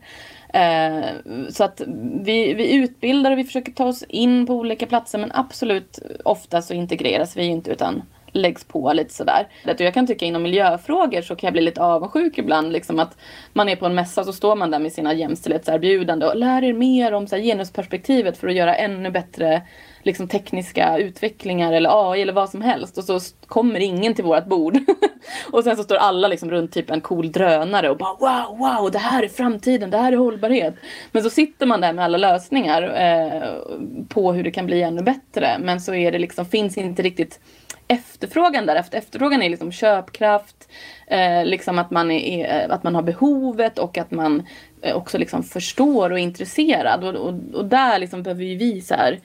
Eh, 0.53 1.09
så 1.49 1.63
att 1.63 1.81
vi, 2.21 2.53
vi 2.53 2.75
utbildar 2.75 3.31
och 3.31 3.37
vi 3.37 3.43
försöker 3.43 3.71
ta 3.71 3.85
oss 3.85 4.03
in 4.03 4.45
på 4.45 4.53
olika 4.53 4.85
platser 4.85 5.19
men 5.19 5.31
absolut 5.33 5.99
ofta 6.25 6.61
så 6.61 6.73
integreras 6.73 7.37
vi 7.37 7.43
inte 7.43 7.71
utan 7.71 8.01
läggs 8.31 8.63
på 8.63 8.93
lite 8.93 9.13
sådär. 9.13 9.47
Jag 9.77 9.93
kan 9.93 10.07
tycka 10.07 10.25
inom 10.25 10.43
miljöfrågor 10.43 11.21
så 11.21 11.35
kan 11.35 11.47
jag 11.47 11.53
bli 11.53 11.61
lite 11.61 11.81
avundsjuk 11.81 12.37
ibland. 12.37 12.71
Liksom 12.71 12.99
att 12.99 13.17
man 13.53 13.69
är 13.69 13.75
på 13.75 13.85
en 13.85 13.95
mässa 13.95 14.23
så 14.23 14.33
står 14.33 14.55
man 14.55 14.71
där 14.71 14.79
med 14.79 14.91
sina 14.91 15.13
jämställdhetserbjudande 15.13 16.25
och 16.25 16.35
lär 16.35 16.63
er 16.63 16.73
mer 16.73 17.13
om 17.13 17.27
så 17.27 17.35
här, 17.35 17.43
genusperspektivet 17.43 18.37
för 18.37 18.47
att 18.47 18.55
göra 18.55 18.75
ännu 18.75 19.11
bättre 19.11 19.61
liksom, 20.03 20.27
tekniska 20.27 20.97
utvecklingar 20.97 21.73
eller 21.73 22.11
AI 22.11 22.21
eller 22.21 22.33
vad 22.33 22.49
som 22.49 22.61
helst. 22.61 22.97
Och 22.97 23.03
så 23.03 23.19
kommer 23.47 23.79
ingen 23.79 24.13
till 24.13 24.23
vårt 24.23 24.45
bord. 24.45 24.77
och 25.51 25.63
sen 25.63 25.77
så 25.77 25.83
står 25.83 25.95
alla 25.95 26.27
liksom 26.27 26.51
runt 26.51 26.71
typ 26.71 26.89
en 26.89 27.01
cool 27.01 27.31
drönare 27.31 27.89
och 27.89 27.97
bara 27.97 28.13
wow, 28.13 28.57
wow, 28.57 28.91
det 28.91 28.99
här 28.99 29.23
är 29.23 29.27
framtiden, 29.27 29.89
det 29.89 29.97
här 29.97 30.11
är 30.11 30.17
hållbarhet. 30.17 30.75
Men 31.11 31.23
så 31.23 31.29
sitter 31.29 31.65
man 31.65 31.81
där 31.81 31.93
med 31.93 32.05
alla 32.05 32.17
lösningar 32.17 32.81
eh, 32.81 33.53
på 34.07 34.33
hur 34.33 34.43
det 34.43 34.51
kan 34.51 34.65
bli 34.65 34.81
ännu 34.81 35.01
bättre. 35.01 35.57
Men 35.59 35.81
så 35.81 35.93
är 35.93 36.11
det 36.11 36.19
liksom, 36.19 36.45
finns 36.45 36.77
inte 36.77 37.01
riktigt 37.01 37.39
efterfrågan 37.89 38.65
därefter. 38.65 38.97
Efterfrågan 38.97 39.41
är 39.41 39.49
liksom 39.49 39.71
köpkraft, 39.71 40.69
eh, 41.07 41.45
liksom 41.45 41.79
att 41.79 41.91
man, 41.91 42.11
är, 42.11 42.63
eh, 42.63 42.73
att 42.73 42.83
man 42.83 42.95
har 42.95 43.01
behovet 43.01 43.79
och 43.79 43.97
att 43.97 44.11
man 44.11 44.47
eh, 44.81 44.95
också 44.95 45.17
liksom 45.17 45.43
förstår 45.43 46.11
och 46.11 46.19
är 46.19 46.23
intresserad. 46.23 47.03
Och, 47.03 47.15
och, 47.15 47.33
och 47.53 47.65
där 47.65 47.99
liksom 47.99 48.23
behöver 48.23 48.43
vi 48.43 48.81
så 48.81 48.93
här, 48.93 49.19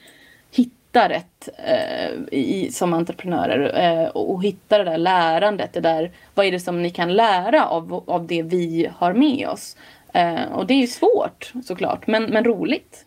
hitta 0.94 1.08
rätt 1.08 1.48
eh, 1.66 2.38
i, 2.38 2.70
som 2.72 2.94
entreprenörer 2.94 3.80
eh, 3.84 4.08
och, 4.08 4.30
och, 4.30 4.42
hitta 4.42 4.78
det 4.78 4.84
där 4.84 4.98
lärandet. 4.98 5.72
Det 5.72 5.80
där, 5.80 6.10
vad 6.34 6.46
är 6.46 6.52
det 6.52 6.60
som 6.60 6.82
ni 6.82 6.90
kan 6.90 7.14
lära 7.14 7.66
av, 7.66 8.04
av 8.06 8.26
det 8.26 8.42
vi 8.42 8.88
har 8.96 9.12
med 9.12 9.48
oss? 9.48 9.76
Eh, 10.12 10.52
och 10.52 10.66
det 10.66 10.74
är 10.74 10.78
ju 10.78 10.86
svårt 10.86 11.52
såklart, 11.64 12.06
men, 12.06 12.24
men 12.24 12.44
roligt. 12.44 13.06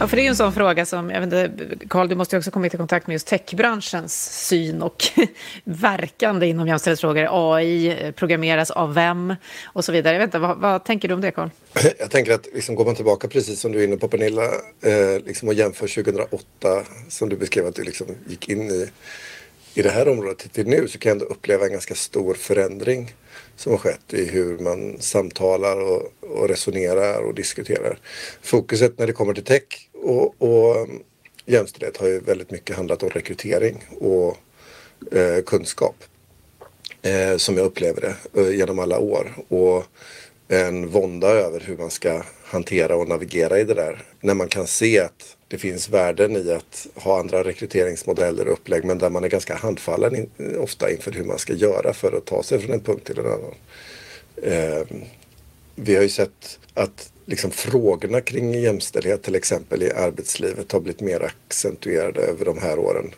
Ja, 0.00 0.08
för 0.08 0.16
det 0.16 0.22
är 0.22 0.24
ju 0.24 0.28
en 0.28 0.36
sån 0.36 0.52
fråga 0.52 0.86
som, 0.86 1.10
jag 1.10 1.20
vet 1.20 1.32
inte, 1.32 1.86
Carl, 1.88 2.08
du 2.08 2.14
måste 2.14 2.36
ju 2.36 2.38
också 2.38 2.50
kommit 2.50 2.74
i 2.74 2.76
kontakt 2.76 3.06
med 3.06 3.14
just 3.14 3.26
techbranschens 3.26 4.46
syn 4.46 4.82
och 4.82 5.04
verkande 5.64 6.46
inom 6.46 6.68
jämställdhetsfrågor. 6.68 7.28
AI 7.30 8.12
programmeras 8.16 8.70
av 8.70 8.94
vem 8.94 9.34
och 9.64 9.84
så 9.84 9.92
vidare. 9.92 10.14
Jag 10.14 10.20
vet 10.20 10.26
inte, 10.28 10.38
vad, 10.38 10.58
vad 10.58 10.84
tänker 10.84 11.08
du 11.08 11.14
om 11.14 11.20
det, 11.20 11.30
Carl? 11.30 11.50
Jag 11.98 12.10
tänker 12.10 12.32
att 12.32 12.46
liksom, 12.54 12.74
går 12.74 12.84
man 12.84 12.94
tillbaka, 12.94 13.28
precis 13.28 13.60
som 13.60 13.72
du 13.72 13.80
är 13.80 13.84
inne 13.84 13.96
på 13.96 14.08
Pernilla, 14.08 14.44
eh, 14.82 15.24
liksom, 15.26 15.48
och 15.48 15.54
jämför 15.54 15.88
2008 15.88 16.44
som 17.08 17.28
du 17.28 17.36
beskrev 17.36 17.66
att 17.66 17.74
du 17.74 17.82
liksom 17.84 18.06
gick 18.26 18.48
in 18.48 18.70
i, 18.70 18.90
i 19.74 19.82
det 19.82 19.90
här 19.90 20.08
området 20.08 20.52
till 20.52 20.66
nu 20.66 20.88
så 20.88 20.98
kan 20.98 21.10
jag 21.10 21.14
ändå 21.14 21.24
uppleva 21.24 21.64
en 21.64 21.72
ganska 21.72 21.94
stor 21.94 22.34
förändring 22.34 23.14
som 23.60 23.72
har 23.72 23.78
skett 23.78 24.14
i 24.14 24.24
hur 24.24 24.58
man 24.58 24.96
samtalar 25.00 25.80
och, 25.80 26.12
och 26.20 26.48
resonerar 26.48 27.22
och 27.22 27.34
diskuterar. 27.34 27.98
Fokuset 28.42 28.98
när 28.98 29.06
det 29.06 29.12
kommer 29.12 29.34
till 29.34 29.44
tech 29.44 29.88
och, 30.02 30.42
och 30.42 30.76
mm, 30.76 31.02
jämställdhet 31.46 31.96
har 31.96 32.08
ju 32.08 32.20
väldigt 32.20 32.50
mycket 32.50 32.76
handlat 32.76 33.02
om 33.02 33.08
rekrytering 33.10 33.84
och 34.00 34.36
eh, 35.12 35.42
kunskap. 35.42 35.94
Eh, 37.02 37.36
som 37.36 37.56
jag 37.56 37.66
upplever 37.66 38.00
det 38.00 38.40
eh, 38.40 38.56
genom 38.56 38.78
alla 38.78 38.98
år. 38.98 39.32
Och 39.48 39.84
en 40.48 40.88
vånda 40.88 41.28
över 41.28 41.60
hur 41.60 41.76
man 41.76 41.90
ska 41.90 42.22
hantera 42.44 42.96
och 42.96 43.08
navigera 43.08 43.60
i 43.60 43.64
det 43.64 43.74
där. 43.74 44.02
När 44.20 44.34
man 44.34 44.48
kan 44.48 44.66
se 44.66 45.00
att 45.00 45.36
det 45.50 45.58
finns 45.58 45.88
värden 45.88 46.36
i 46.36 46.52
att 46.52 46.86
ha 46.94 47.20
andra 47.20 47.44
rekryteringsmodeller 47.44 48.46
och 48.46 48.52
upplägg 48.52 48.84
men 48.84 48.98
där 48.98 49.10
man 49.10 49.24
är 49.24 49.28
ganska 49.28 49.54
handfallen 49.54 50.16
in, 50.16 50.56
ofta 50.58 50.90
inför 50.90 51.12
hur 51.12 51.24
man 51.24 51.38
ska 51.38 51.52
göra 51.52 51.92
för 51.92 52.12
att 52.12 52.24
ta 52.24 52.42
sig 52.42 52.58
från 52.58 52.72
en 52.72 52.80
punkt 52.80 53.06
till 53.06 53.18
en 53.18 53.26
annan. 53.26 53.54
Eh, 54.42 54.86
vi 55.74 55.94
har 55.94 56.02
ju 56.02 56.08
sett 56.08 56.58
att 56.74 57.12
liksom 57.26 57.50
frågorna 57.50 58.20
kring 58.20 58.54
jämställdhet 58.54 59.22
till 59.22 59.34
exempel 59.34 59.82
i 59.82 59.90
arbetslivet 59.90 60.72
har 60.72 60.80
blivit 60.80 61.00
mer 61.00 61.22
accentuerade 61.22 62.20
över 62.20 62.44
de 62.44 62.58
här 62.58 62.78
åren. 62.78 63.14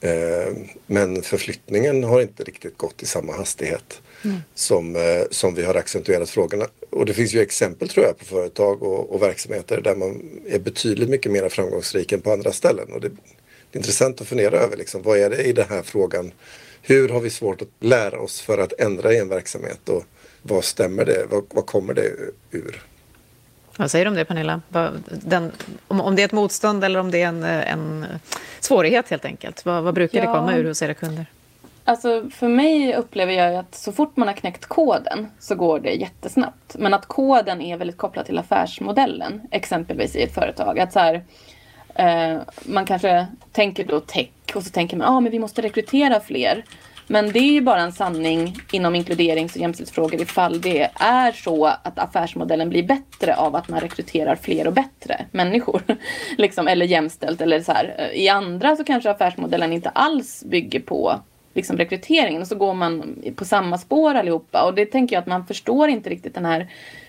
Eh, 0.00 0.52
men 0.86 1.22
förflyttningen 1.22 2.04
har 2.04 2.20
inte 2.20 2.44
riktigt 2.44 2.78
gått 2.78 3.02
i 3.02 3.06
samma 3.06 3.32
hastighet 3.32 4.00
mm. 4.24 4.36
som, 4.54 4.96
eh, 4.96 5.22
som 5.30 5.54
vi 5.54 5.64
har 5.64 5.74
accentuerat 5.74 6.30
frågorna. 6.30 6.66
Och 6.94 7.06
det 7.06 7.14
finns 7.14 7.34
ju 7.34 7.40
exempel 7.40 7.88
tror 7.88 8.06
jag 8.06 8.18
på 8.18 8.24
företag 8.24 8.82
och, 8.82 9.14
och 9.14 9.22
verksamheter 9.22 9.80
där 9.80 9.94
man 9.94 10.22
är 10.48 10.58
betydligt 10.58 11.08
mycket 11.08 11.32
mer 11.32 11.48
framgångsrik 11.48 12.12
än 12.12 12.20
på 12.20 12.32
andra 12.32 12.52
ställen. 12.52 12.92
Och 12.92 13.00
det, 13.00 13.08
det 13.08 13.16
är 13.72 13.78
intressant 13.78 14.20
att 14.20 14.26
fundera 14.26 14.56
över 14.56 14.76
liksom, 14.76 15.02
vad 15.02 15.18
är 15.18 15.30
det 15.30 15.42
i 15.42 15.52
den 15.52 15.68
här 15.68 15.82
frågan? 15.82 16.32
Hur 16.82 17.08
har 17.08 17.20
vi 17.20 17.30
svårt 17.30 17.62
att 17.62 17.68
lära 17.80 18.20
oss 18.20 18.40
för 18.40 18.58
att 18.58 18.72
ändra 18.78 19.12
i 19.12 19.18
en 19.18 19.28
verksamhet 19.28 19.88
och 19.88 20.04
vad 20.42 20.64
stämmer 20.64 21.04
det? 21.04 21.26
Vad, 21.30 21.44
vad 21.50 21.66
kommer 21.66 21.94
det 21.94 22.10
ur? 22.50 22.82
Vad 23.76 23.90
säger 23.90 24.04
du 24.04 24.08
om 24.08 24.14
det, 24.14 24.24
Pernilla? 24.24 24.62
Den, 25.10 25.52
om, 25.88 26.00
om 26.00 26.16
det 26.16 26.22
är 26.22 26.26
ett 26.26 26.32
motstånd 26.32 26.84
eller 26.84 27.00
om 27.00 27.10
det 27.10 27.22
är 27.22 27.28
en, 27.28 27.44
en 27.44 28.06
svårighet 28.60 29.08
helt 29.08 29.24
enkelt? 29.24 29.64
Vad, 29.64 29.82
vad 29.82 29.94
brukar 29.94 30.18
ja. 30.18 30.24
det 30.24 30.38
komma 30.38 30.56
ur 30.56 30.64
hos 30.64 30.82
era 30.82 30.94
kunder? 30.94 31.26
Alltså 31.84 32.30
för 32.30 32.48
mig 32.48 32.94
upplever 32.94 33.32
jag 33.32 33.54
att 33.54 33.74
så 33.74 33.92
fort 33.92 34.16
man 34.16 34.28
har 34.28 34.34
knäckt 34.34 34.66
koden 34.66 35.26
så 35.38 35.54
går 35.54 35.80
det 35.80 35.90
jättesnabbt. 35.90 36.76
Men 36.78 36.94
att 36.94 37.06
koden 37.06 37.60
är 37.60 37.76
väldigt 37.76 37.98
kopplad 37.98 38.26
till 38.26 38.38
affärsmodellen, 38.38 39.40
exempelvis 39.50 40.16
i 40.16 40.22
ett 40.22 40.34
företag. 40.34 40.78
Att 40.78 40.92
så 40.92 40.98
här, 40.98 41.24
eh, 41.94 42.40
man 42.64 42.84
kanske 42.84 43.26
tänker 43.52 43.84
då 43.84 44.00
tech 44.00 44.28
och 44.54 44.62
så 44.62 44.70
tänker 44.70 44.96
man 44.96 45.06
att 45.06 45.26
ah, 45.26 45.30
vi 45.30 45.38
måste 45.38 45.62
rekrytera 45.62 46.20
fler. 46.20 46.64
Men 47.06 47.32
det 47.32 47.38
är 47.38 47.52
ju 47.52 47.60
bara 47.60 47.80
en 47.80 47.92
sanning 47.92 48.56
inom 48.72 48.94
inkluderings 48.94 49.54
och 49.54 49.60
jämställdhetsfrågor 49.60 50.20
ifall 50.20 50.60
det 50.60 50.90
är 50.94 51.32
så 51.32 51.66
att 51.66 51.98
affärsmodellen 51.98 52.68
blir 52.68 52.82
bättre 52.82 53.36
av 53.36 53.56
att 53.56 53.68
man 53.68 53.80
rekryterar 53.80 54.36
fler 54.36 54.66
och 54.66 54.72
bättre 54.72 55.26
människor. 55.30 55.82
liksom, 56.38 56.68
eller 56.68 56.86
jämställt. 56.86 57.40
Eller 57.40 57.60
så 57.60 57.72
här. 57.72 57.94
Eh, 57.98 58.22
I 58.22 58.28
andra 58.28 58.76
så 58.76 58.84
kanske 58.84 59.10
affärsmodellen 59.10 59.72
inte 59.72 59.88
alls 59.88 60.44
bygger 60.44 60.80
på 60.80 61.20
liksom 61.54 61.76
rekryteringen 61.76 62.42
och 62.42 62.48
så 62.48 62.54
går 62.54 62.74
man 62.74 63.22
på 63.36 63.44
samma 63.44 63.78
spår 63.78 64.14
allihopa. 64.14 64.64
Och 64.64 64.74
det 64.74 64.86
tänker 64.86 65.16
jag 65.16 65.20
att 65.20 65.26
man 65.26 65.46
förstår 65.46 65.88
inte 65.88 66.10
riktigt 66.10 66.34
den 66.34 66.44
här 66.44 66.68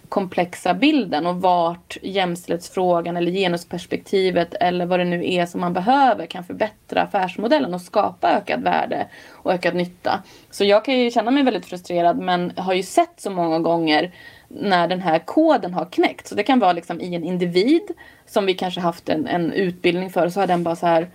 komplexa 0.09 0.73
bilden 0.73 1.25
och 1.25 1.41
vart 1.41 1.97
jämställdhetsfrågan 2.01 3.17
eller 3.17 3.31
genusperspektivet 3.31 4.53
eller 4.53 4.85
vad 4.85 4.99
det 4.99 5.05
nu 5.05 5.33
är 5.33 5.45
som 5.45 5.61
man 5.61 5.73
behöver 5.73 6.25
kan 6.25 6.43
förbättra 6.43 7.01
affärsmodellen 7.01 7.73
och 7.73 7.81
skapa 7.81 8.29
ökat 8.29 8.61
värde 8.61 9.07
och 9.31 9.53
ökad 9.53 9.75
nytta. 9.75 10.23
Så 10.49 10.65
jag 10.65 10.85
kan 10.85 10.99
ju 10.99 11.11
känna 11.11 11.31
mig 11.31 11.43
väldigt 11.43 11.65
frustrerad 11.65 12.19
men 12.19 12.51
har 12.57 12.73
ju 12.73 12.83
sett 12.83 13.13
så 13.17 13.29
många 13.29 13.59
gånger 13.59 14.11
när 14.47 14.87
den 14.87 15.01
här 15.01 15.19
koden 15.19 15.73
har 15.73 15.85
knäckt. 15.85 16.27
Så 16.27 16.35
det 16.35 16.43
kan 16.43 16.59
vara 16.59 16.73
liksom 16.73 17.01
i 17.01 17.15
en 17.15 17.23
individ 17.23 17.91
som 18.25 18.45
vi 18.45 18.53
kanske 18.53 18.81
haft 18.81 19.09
en, 19.09 19.27
en 19.27 19.51
utbildning 19.53 20.09
för 20.09 20.25
och 20.25 20.33
så 20.33 20.39
har 20.39 20.47
den 20.47 20.63
bara 20.63 20.75
så 20.75 20.85
här 20.85 21.09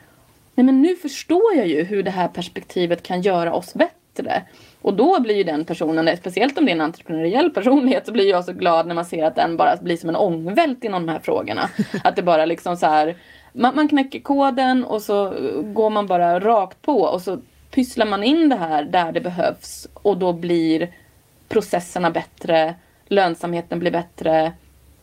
Nej 0.60 0.64
men 0.64 0.82
nu 0.82 0.96
förstår 0.96 1.54
jag 1.56 1.66
ju 1.66 1.84
hur 1.84 2.02
det 2.02 2.10
här 2.10 2.28
perspektivet 2.28 3.02
kan 3.02 3.22
göra 3.22 3.54
oss 3.54 3.74
bättre. 3.74 4.42
Och 4.82 4.94
då 4.94 5.20
blir 5.20 5.34
ju 5.34 5.44
den 5.44 5.64
personen, 5.64 6.16
speciellt 6.16 6.58
om 6.58 6.64
det 6.64 6.70
är 6.70 6.74
en 6.74 6.80
entreprenöriell 6.80 7.50
personlighet, 7.50 8.06
så 8.06 8.12
blir 8.12 8.30
jag 8.30 8.44
så 8.44 8.52
glad 8.52 8.86
när 8.86 8.94
man 8.94 9.04
ser 9.04 9.24
att 9.24 9.36
den 9.36 9.56
bara 9.56 9.76
blir 9.76 9.96
som 9.96 10.08
en 10.08 10.16
ångvält 10.16 10.84
inom 10.84 11.06
de 11.06 11.12
här 11.12 11.18
frågorna. 11.20 11.70
Att 12.04 12.16
det 12.16 12.22
bara 12.22 12.44
liksom 12.44 12.76
så 12.76 12.86
här, 12.86 13.16
man, 13.52 13.74
man 13.74 13.88
knäcker 13.88 14.20
koden 14.20 14.84
och 14.84 15.02
så 15.02 15.34
går 15.64 15.90
man 15.90 16.06
bara 16.06 16.40
rakt 16.40 16.82
på 16.82 17.00
och 17.00 17.22
så 17.22 17.38
pysslar 17.70 18.06
man 18.06 18.22
in 18.22 18.48
det 18.48 18.56
här 18.56 18.84
där 18.84 19.12
det 19.12 19.20
behövs 19.20 19.88
och 19.94 20.16
då 20.16 20.32
blir 20.32 20.90
processerna 21.48 22.10
bättre, 22.10 22.74
lönsamheten 23.08 23.78
blir 23.78 23.90
bättre, 23.90 24.52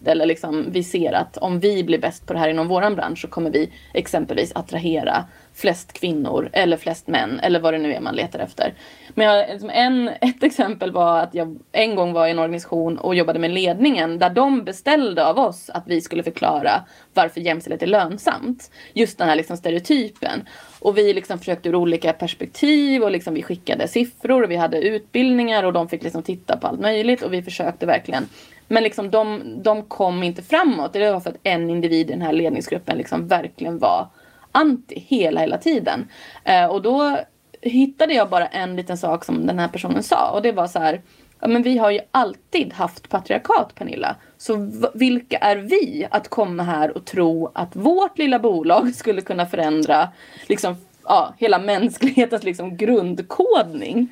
eller 0.05 0.25
liksom 0.25 0.65
vi 0.71 0.83
ser 0.83 1.13
att 1.13 1.37
om 1.37 1.59
vi 1.59 1.83
blir 1.83 1.99
bäst 1.99 2.27
på 2.27 2.33
det 2.33 2.39
här 2.39 2.49
inom 2.49 2.67
våran 2.67 2.95
bransch 2.95 3.21
så 3.21 3.27
kommer 3.27 3.49
vi 3.49 3.69
exempelvis 3.93 4.51
attrahera 4.55 5.25
flest 5.53 5.93
kvinnor 5.93 6.49
eller 6.53 6.77
flest 6.77 7.07
män 7.07 7.39
eller 7.39 7.59
vad 7.59 7.73
det 7.73 7.77
nu 7.77 7.93
är 7.93 7.99
man 7.99 8.15
letar 8.15 8.39
efter. 8.39 8.73
Men 9.13 9.27
jag, 9.27 9.49
liksom 9.49 9.69
en, 9.69 10.07
ett 10.07 10.43
exempel 10.43 10.91
var 10.91 11.19
att 11.19 11.33
jag 11.33 11.59
en 11.71 11.95
gång 11.95 12.13
var 12.13 12.27
i 12.27 12.31
en 12.31 12.39
organisation 12.39 12.97
och 12.97 13.15
jobbade 13.15 13.39
med 13.39 13.51
ledningen 13.51 14.19
där 14.19 14.29
de 14.29 14.63
beställde 14.63 15.25
av 15.25 15.39
oss 15.39 15.69
att 15.69 15.83
vi 15.87 16.01
skulle 16.01 16.23
förklara 16.23 16.83
varför 17.13 17.41
jämställdhet 17.41 17.83
är 17.83 17.87
lönsamt. 17.87 18.71
Just 18.93 19.17
den 19.17 19.27
här 19.27 19.35
liksom 19.35 19.57
stereotypen. 19.57 20.47
Och 20.79 20.97
vi 20.97 21.13
liksom 21.13 21.39
försökte 21.39 21.69
ur 21.69 21.75
olika 21.75 22.13
perspektiv 22.13 23.03
och 23.03 23.11
liksom 23.11 23.33
vi 23.33 23.43
skickade 23.43 23.87
siffror 23.87 24.43
och 24.43 24.51
vi 24.51 24.55
hade 24.55 24.77
utbildningar 24.77 25.63
och 25.63 25.73
de 25.73 25.89
fick 25.89 26.03
liksom 26.03 26.23
titta 26.23 26.57
på 26.57 26.67
allt 26.67 26.79
möjligt 26.79 27.21
och 27.21 27.33
vi 27.33 27.43
försökte 27.43 27.85
verkligen 27.85 28.29
men 28.67 28.83
liksom 28.83 29.11
de, 29.11 29.43
de 29.63 29.83
kom 29.83 30.23
inte 30.23 30.43
framåt. 30.43 30.93
Det 30.93 31.11
var 31.11 31.19
för 31.19 31.29
att 31.29 31.39
en 31.43 31.69
individ 31.69 32.09
i 32.09 32.13
den 32.13 32.21
här 32.21 32.33
ledningsgruppen 32.33 32.97
liksom 32.97 33.27
verkligen 33.27 33.79
var 33.79 34.07
anti 34.51 35.05
hela, 35.07 35.41
hela 35.41 35.57
tiden. 35.57 36.07
Eh, 36.43 36.65
och 36.65 36.81
då 36.81 37.19
hittade 37.61 38.13
jag 38.13 38.29
bara 38.29 38.47
en 38.47 38.75
liten 38.75 38.97
sak 38.97 39.25
som 39.25 39.47
den 39.47 39.59
här 39.59 39.67
personen 39.67 40.03
sa 40.03 40.31
och 40.31 40.41
det 40.41 40.51
var 40.51 40.67
så 40.67 40.79
här 40.79 41.01
Ja, 41.39 41.47
men 41.47 41.63
vi 41.63 41.77
har 41.77 41.91
ju 41.91 41.99
alltid 42.11 42.73
haft 42.73 43.09
patriarkat 43.09 43.75
Pernilla. 43.75 44.15
Så 44.37 44.71
vilka 44.93 45.37
är 45.37 45.55
vi 45.55 46.07
att 46.11 46.27
komma 46.27 46.63
här 46.63 46.97
och 46.97 47.05
tro 47.05 47.51
att 47.53 47.75
vårt 47.75 48.17
lilla 48.17 48.39
bolag 48.39 48.95
skulle 48.95 49.21
kunna 49.21 49.45
förändra 49.45 50.09
liksom, 50.47 50.75
ja, 51.03 51.33
hela 51.37 51.59
mänsklighetens 51.59 52.43
liksom, 52.43 52.77
grundkodning? 52.77 54.09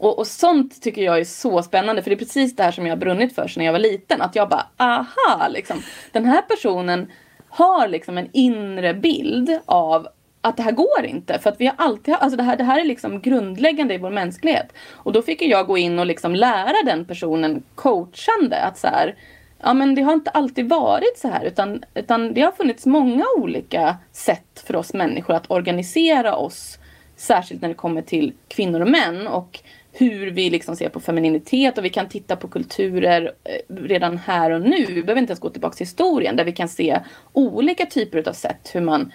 Och, 0.00 0.18
och 0.18 0.26
sånt 0.26 0.82
tycker 0.82 1.02
jag 1.02 1.18
är 1.18 1.24
så 1.24 1.62
spännande 1.62 2.02
för 2.02 2.10
det 2.10 2.14
är 2.14 2.18
precis 2.18 2.56
det 2.56 2.62
här 2.62 2.72
som 2.72 2.86
jag 2.86 2.92
har 2.92 3.00
brunnit 3.00 3.34
för 3.34 3.48
sedan 3.48 3.64
jag 3.64 3.72
var 3.72 3.78
liten. 3.78 4.22
Att 4.22 4.36
jag 4.36 4.48
bara 4.48 4.66
aha, 4.76 5.48
liksom, 5.48 5.82
den 6.12 6.24
här 6.24 6.42
personen 6.42 7.10
har 7.48 7.88
liksom 7.88 8.18
en 8.18 8.28
inre 8.32 8.94
bild 8.94 9.58
av 9.66 10.08
att 10.40 10.56
det 10.56 10.62
här 10.62 10.72
går 10.72 11.04
inte. 11.04 11.38
För 11.38 11.50
att 11.50 11.60
vi 11.60 11.66
har 11.66 11.74
alltid, 11.78 12.14
alltså 12.14 12.36
det 12.36 12.42
här, 12.42 12.56
det 12.56 12.64
här 12.64 12.80
är 12.80 12.84
liksom 12.84 13.20
grundläggande 13.20 13.94
i 13.94 13.98
vår 13.98 14.10
mänsklighet. 14.10 14.72
Och 14.90 15.12
då 15.12 15.22
fick 15.22 15.42
jag 15.42 15.66
gå 15.66 15.78
in 15.78 15.98
och 15.98 16.06
liksom 16.06 16.34
lära 16.34 16.76
den 16.84 17.04
personen 17.04 17.62
coachande 17.74 18.62
att 18.62 18.78
så 18.78 18.86
här, 18.86 19.16
ja 19.60 19.74
men 19.74 19.94
det 19.94 20.02
har 20.02 20.12
inte 20.12 20.30
alltid 20.30 20.68
varit 20.68 21.18
så 21.18 21.28
här 21.28 21.44
utan, 21.44 21.84
utan 21.94 22.34
det 22.34 22.40
har 22.40 22.52
funnits 22.52 22.86
många 22.86 23.24
olika 23.36 23.96
sätt 24.12 24.64
för 24.66 24.76
oss 24.76 24.94
människor 24.94 25.34
att 25.34 25.50
organisera 25.50 26.36
oss. 26.36 26.78
Särskilt 27.16 27.62
när 27.62 27.68
det 27.68 27.74
kommer 27.74 28.02
till 28.02 28.32
kvinnor 28.48 28.80
och 28.80 28.90
män 28.90 29.26
och 29.26 29.60
hur 29.98 30.30
vi 30.30 30.50
liksom 30.50 30.76
ser 30.76 30.88
på 30.88 31.00
femininitet 31.00 31.78
och 31.78 31.84
vi 31.84 31.90
kan 31.90 32.08
titta 32.08 32.36
på 32.36 32.48
kulturer 32.48 33.32
eh, 33.44 33.74
redan 33.74 34.18
här 34.18 34.50
och 34.50 34.60
nu. 34.60 34.84
Vi 34.88 35.02
behöver 35.02 35.20
inte 35.20 35.30
ens 35.30 35.40
gå 35.40 35.50
tillbaka 35.50 35.76
till 35.76 35.86
historien 35.86 36.36
där 36.36 36.44
vi 36.44 36.52
kan 36.52 36.68
se 36.68 37.00
olika 37.32 37.86
typer 37.86 38.28
av 38.28 38.32
sätt 38.32 38.70
hur 38.72 38.80
man 38.80 39.12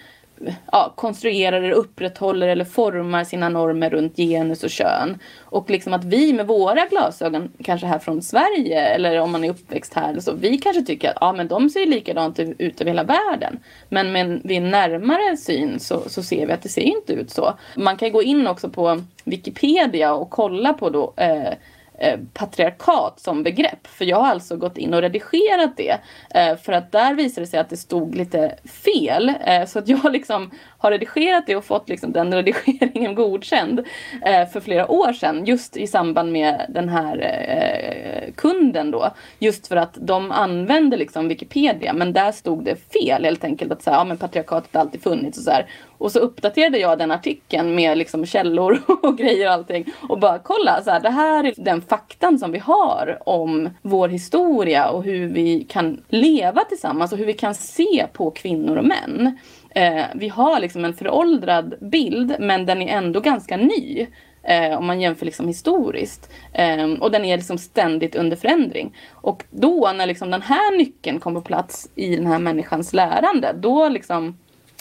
ja, 0.72 0.92
konstruerar 0.96 1.62
eller 1.62 1.70
upprätthåller 1.70 2.48
eller 2.48 2.64
formar 2.64 3.24
sina 3.24 3.48
normer 3.48 3.90
runt 3.90 4.16
genus 4.16 4.64
och 4.64 4.70
kön. 4.70 5.18
Och 5.40 5.70
liksom 5.70 5.92
att 5.92 6.04
vi 6.04 6.32
med 6.32 6.46
våra 6.46 6.86
glasögon, 6.86 7.52
kanske 7.64 7.86
här 7.86 7.98
från 7.98 8.22
Sverige 8.22 8.80
eller 8.80 9.20
om 9.20 9.32
man 9.32 9.44
är 9.44 9.50
uppväxt 9.50 9.94
här, 9.94 10.20
så, 10.20 10.32
vi 10.32 10.58
kanske 10.58 10.82
tycker 10.82 11.08
att 11.10 11.16
ja, 11.20 11.32
men 11.32 11.48
de 11.48 11.70
ser 11.70 11.86
likadant 11.86 12.38
ut 12.38 12.80
över 12.80 12.90
hela 12.90 13.04
världen. 13.04 13.58
Men 13.88 14.12
med, 14.12 14.40
vid 14.44 14.56
en 14.56 14.70
närmare 14.70 15.36
syn 15.36 15.80
så, 15.80 16.02
så 16.06 16.22
ser 16.22 16.46
vi 16.46 16.52
att 16.52 16.62
det 16.62 16.68
ser 16.68 16.82
inte 16.82 17.12
ut 17.12 17.30
så. 17.30 17.54
Man 17.76 17.96
kan 17.96 18.12
gå 18.12 18.22
in 18.22 18.46
också 18.46 18.68
på 18.68 19.02
Wikipedia 19.24 20.14
och 20.14 20.30
kolla 20.30 20.72
på 20.72 20.90
då 20.90 21.12
eh, 21.16 21.52
Eh, 21.98 22.18
patriarkat 22.32 23.20
som 23.20 23.42
begrepp. 23.42 23.86
För 23.86 24.04
jag 24.04 24.16
har 24.16 24.28
alltså 24.28 24.56
gått 24.56 24.78
in 24.78 24.94
och 24.94 25.00
redigerat 25.00 25.76
det. 25.76 25.98
Eh, 26.34 26.56
för 26.56 26.72
att 26.72 26.92
där 26.92 27.14
visade 27.14 27.46
det 27.46 27.50
sig 27.50 27.60
att 27.60 27.70
det 27.70 27.76
stod 27.76 28.14
lite 28.14 28.54
fel. 28.84 29.32
Eh, 29.46 29.66
så 29.66 29.78
att 29.78 29.88
jag 29.88 30.12
liksom 30.12 30.50
har 30.78 30.90
redigerat 30.90 31.44
det 31.46 31.56
och 31.56 31.64
fått 31.64 31.88
liksom 31.88 32.12
den 32.12 32.34
redigeringen 32.34 33.14
godkänd 33.14 33.78
eh, 34.22 34.48
för 34.48 34.60
flera 34.60 34.90
år 34.90 35.12
sedan. 35.12 35.44
Just 35.44 35.76
i 35.76 35.86
samband 35.86 36.32
med 36.32 36.66
den 36.68 36.88
här 36.88 37.18
eh, 37.18 38.23
kunden 38.36 38.90
då. 38.90 39.10
Just 39.38 39.66
för 39.66 39.76
att 39.76 39.94
de 40.00 40.32
använde 40.32 40.96
liksom 40.96 41.28
Wikipedia 41.28 41.92
men 41.92 42.12
där 42.12 42.32
stod 42.32 42.64
det 42.64 42.76
fel 42.92 43.24
helt 43.24 43.44
enkelt. 43.44 43.72
Att 43.72 43.82
säga, 43.82 43.96
ja 43.96 44.04
men 44.04 44.16
patriarkatet 44.16 44.74
har 44.74 44.80
alltid 44.80 45.02
funnits 45.02 45.38
och 45.38 45.44
så 45.44 45.50
här. 45.50 45.66
Och 45.98 46.12
så 46.12 46.18
uppdaterade 46.18 46.78
jag 46.78 46.98
den 46.98 47.10
artikeln 47.10 47.74
med 47.74 47.98
liksom 47.98 48.26
källor 48.26 48.82
och 49.02 49.18
grejer 49.18 49.46
och 49.46 49.52
allting. 49.52 49.84
Och 50.08 50.18
bara 50.18 50.38
kolla, 50.38 50.82
så 50.84 50.90
här, 50.90 51.00
det 51.00 51.10
här 51.10 51.44
är 51.44 51.54
den 51.56 51.82
faktan 51.82 52.38
som 52.38 52.52
vi 52.52 52.58
har 52.58 53.18
om 53.26 53.70
vår 53.82 54.08
historia 54.08 54.88
och 54.88 55.04
hur 55.04 55.28
vi 55.28 55.64
kan 55.64 56.00
leva 56.08 56.64
tillsammans 56.64 57.12
och 57.12 57.18
hur 57.18 57.26
vi 57.26 57.32
kan 57.32 57.54
se 57.54 58.06
på 58.12 58.30
kvinnor 58.30 58.76
och 58.76 58.84
män. 58.84 59.38
Eh, 59.74 60.04
vi 60.14 60.28
har 60.28 60.60
liksom 60.60 60.84
en 60.84 60.94
föråldrad 60.94 61.74
bild 61.80 62.36
men 62.38 62.66
den 62.66 62.82
är 62.82 62.96
ändå 62.96 63.20
ganska 63.20 63.56
ny. 63.56 64.06
Eh, 64.44 64.78
om 64.78 64.86
man 64.86 65.00
jämför 65.00 65.26
liksom 65.26 65.48
historiskt. 65.48 66.30
Eh, 66.52 66.92
och 66.92 67.10
den 67.10 67.24
är 67.24 67.36
liksom 67.36 67.58
ständigt 67.58 68.14
under 68.14 68.36
förändring. 68.36 68.96
Och 69.10 69.44
då 69.50 69.92
när 69.96 70.06
liksom 70.06 70.30
den 70.30 70.42
här 70.42 70.76
nyckeln 70.76 71.20
kommer 71.20 71.40
på 71.40 71.46
plats 71.46 71.88
i 71.94 72.16
den 72.16 72.26
här 72.26 72.38
människans 72.38 72.92
lärande, 72.92 73.54
då 73.60 73.88
liksom 73.88 74.38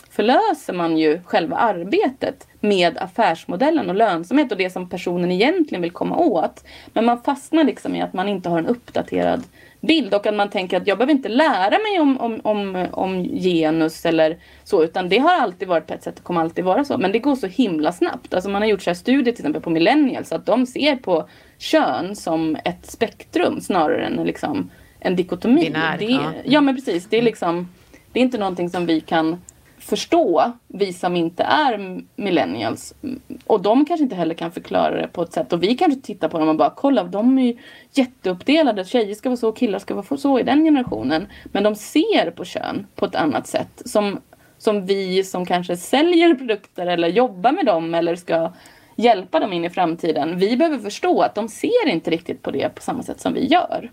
förlöser 0.10 0.74
man 0.74 0.98
ju 0.98 1.22
själva 1.24 1.56
arbetet 1.56 2.48
med 2.60 2.98
affärsmodellen 2.98 3.90
och 3.90 3.96
lönsamhet 3.96 4.52
och 4.52 4.58
det 4.58 4.70
som 4.70 4.90
personen 4.90 5.32
egentligen 5.32 5.82
vill 5.82 5.92
komma 5.92 6.18
åt. 6.18 6.64
Men 6.94 7.06
man 7.06 7.22
fastnar 7.22 7.64
liksom 7.64 7.96
i 7.96 8.02
att 8.02 8.14
man 8.14 8.30
inte 8.30 8.50
har 8.50 8.60
en 8.60 8.68
uppdaterad 8.68 9.44
bild 9.88 10.14
och 10.14 10.26
att 10.26 10.36
man 10.36 10.50
tänker 10.50 10.78
att 10.78 10.88
jag 10.88 10.98
behöver 10.98 11.14
inte 11.14 11.30
lära 11.30 11.70
mig 11.70 12.00
om, 12.00 12.20
om, 12.20 12.40
om, 12.44 12.88
om 12.92 13.24
genus 13.24 14.06
eller 14.06 14.38
så 14.64 14.84
utan 14.84 15.10
det 15.10 15.18
har 15.18 15.42
alltid 15.42 15.68
varit 15.68 15.88
på 15.88 15.94
ett 15.94 16.04
sätt 16.04 16.20
och 16.20 16.26
kommer 16.26 16.42
alltid 16.42 16.66
vara 16.66 16.86
så. 16.86 16.98
Men 16.98 17.12
det 17.12 17.20
går 17.20 17.36
så 17.36 17.48
himla 17.48 17.92
snabbt. 17.92 18.34
Alltså 18.34 18.50
man 18.50 18.62
har 18.62 18.70
gjort 18.70 18.82
så 18.82 18.90
här 18.90 18.96
studier 18.96 19.24
till 19.24 19.32
exempel 19.32 19.62
på 19.62 19.70
millennials 19.70 20.32
att 20.32 20.46
de 20.46 20.66
ser 20.66 20.96
på 20.96 21.28
kön 21.58 22.16
som 22.16 22.58
ett 22.66 22.92
spektrum 22.92 23.62
snarare 23.62 24.06
än 24.06 24.24
liksom 24.24 24.70
en 25.00 25.16
dikotomi. 25.16 25.62
Binär, 25.62 25.98
det, 25.98 26.06
ja. 26.06 26.32
ja 26.46 26.62
men 26.62 26.76
precis. 26.76 27.08
Det 27.10 27.18
är 27.18 27.22
liksom 27.22 27.70
det 28.12 28.20
är 28.20 28.24
inte 28.24 28.38
någonting 28.38 28.70
som 28.70 28.86
vi 28.86 29.02
kan 29.02 29.42
förstå, 29.84 30.52
vi 30.68 30.94
som 30.94 31.16
inte 31.16 31.44
är 31.44 32.02
millennials. 32.16 32.94
Och 33.48 33.62
de 33.62 33.86
kanske 33.86 34.04
inte 34.04 34.16
heller 34.16 34.36
kan 34.36 34.52
förklara 34.52 35.02
det 35.02 35.08
på 35.08 35.22
ett 35.22 35.34
sätt. 35.34 35.54
Och 35.54 35.64
vi 35.64 35.76
kanske 35.76 36.02
tittar 36.02 36.30
på 36.30 36.40
dem 36.40 36.50
och 36.50 36.56
bara 36.56 36.74
kolla, 36.76 37.04
de 37.04 37.38
är 37.38 37.44
ju 37.44 37.58
jätteuppdelade. 37.94 38.86
Tjejer 38.86 39.16
ska 39.16 39.30
vara 39.30 39.38
så, 39.38 39.52
killar 39.52 39.80
ska 39.80 39.96
vara 39.96 40.18
så 40.18 40.40
i 40.40 40.44
den 40.44 40.64
generationen. 40.64 41.28
Men 41.46 41.64
de 41.64 41.76
ser 41.76 42.32
på 42.32 42.46
kön 42.46 42.88
på 42.96 43.06
ett 43.06 43.16
annat 43.16 43.48
sätt. 43.48 43.82
Som, 43.86 44.20
som 44.58 44.86
vi 44.86 45.24
som 45.24 45.46
kanske 45.46 45.78
säljer 45.78 46.36
produkter 46.36 46.88
eller 46.88 47.08
jobbar 47.08 47.52
med 47.52 47.66
dem 47.66 47.96
eller 47.96 48.16
ska 48.16 48.52
hjälpa 48.96 49.40
dem 49.40 49.54
in 49.54 49.66
i 49.66 49.70
framtiden. 49.70 50.38
Vi 50.38 50.58
behöver 50.58 50.80
förstå 50.80 51.22
att 51.22 51.36
de 51.36 51.50
ser 51.50 51.88
inte 51.88 52.12
riktigt 52.12 52.42
på 52.42 52.52
det 52.52 52.76
på 52.76 52.82
samma 52.82 53.04
sätt 53.04 53.22
som 53.22 53.34
vi 53.34 53.48
gör. 53.48 53.92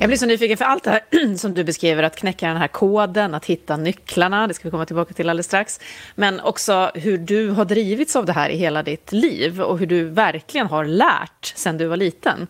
Jag 0.00 0.08
blir 0.08 0.16
så 0.16 0.26
nyfiken 0.26 0.56
för 0.56 0.64
allt 0.64 0.84
det 0.84 0.90
här 0.90 1.36
som 1.36 1.54
du 1.54 1.64
beskriver, 1.64 2.02
att 2.02 2.16
knäcka 2.16 2.48
den 2.48 2.56
här 2.56 2.68
koden, 2.68 3.34
att 3.34 3.44
hitta 3.44 3.76
nycklarna, 3.76 4.46
det 4.46 4.54
ska 4.54 4.64
vi 4.64 4.70
komma 4.70 4.86
tillbaka 4.86 5.14
till 5.14 5.28
alldeles 5.28 5.46
strax. 5.46 5.80
Men 6.14 6.40
också 6.40 6.90
hur 6.94 7.18
du 7.18 7.50
har 7.50 7.64
drivits 7.64 8.16
av 8.16 8.26
det 8.26 8.32
här 8.32 8.50
i 8.50 8.56
hela 8.56 8.82
ditt 8.82 9.12
liv 9.12 9.60
och 9.60 9.78
hur 9.78 9.86
du 9.86 10.04
verkligen 10.04 10.66
har 10.66 10.84
lärt 10.84 11.52
sedan 11.56 11.78
du 11.78 11.86
var 11.86 11.96
liten. 11.96 12.46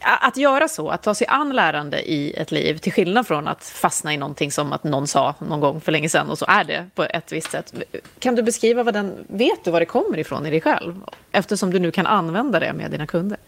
Att 0.00 0.36
göra 0.36 0.68
så, 0.68 0.88
att 0.88 1.02
ta 1.02 1.14
sig 1.14 1.26
an 1.26 1.52
lärande 1.52 2.10
i 2.10 2.32
ett 2.32 2.52
liv, 2.52 2.78
till 2.78 2.92
skillnad 2.92 3.26
från 3.26 3.48
att 3.48 3.64
fastna 3.64 4.14
i 4.14 4.16
någonting 4.16 4.52
som 4.52 4.72
att 4.72 4.84
någon 4.84 5.06
sa 5.06 5.34
någon 5.38 5.60
gång 5.60 5.80
för 5.80 5.92
länge 5.92 6.08
sedan 6.08 6.30
och 6.30 6.38
så 6.38 6.46
är 6.48 6.64
det 6.64 6.86
på 6.94 7.04
ett 7.04 7.32
visst 7.32 7.50
sätt. 7.50 7.74
Kan 8.18 8.34
du 8.34 8.42
beskriva 8.42 8.82
vad 8.82 8.94
den, 8.94 9.26
vet 9.28 9.64
du 9.64 9.70
var 9.70 9.80
det 9.80 9.86
kommer 9.86 10.18
ifrån 10.18 10.46
i 10.46 10.50
dig 10.50 10.60
själv? 10.60 10.94
Eftersom 11.32 11.70
du 11.70 11.78
nu 11.78 11.90
kan 11.90 12.06
använda 12.06 12.60
det 12.60 12.72
med 12.72 12.90
dina 12.90 13.06
kunder. 13.06 13.38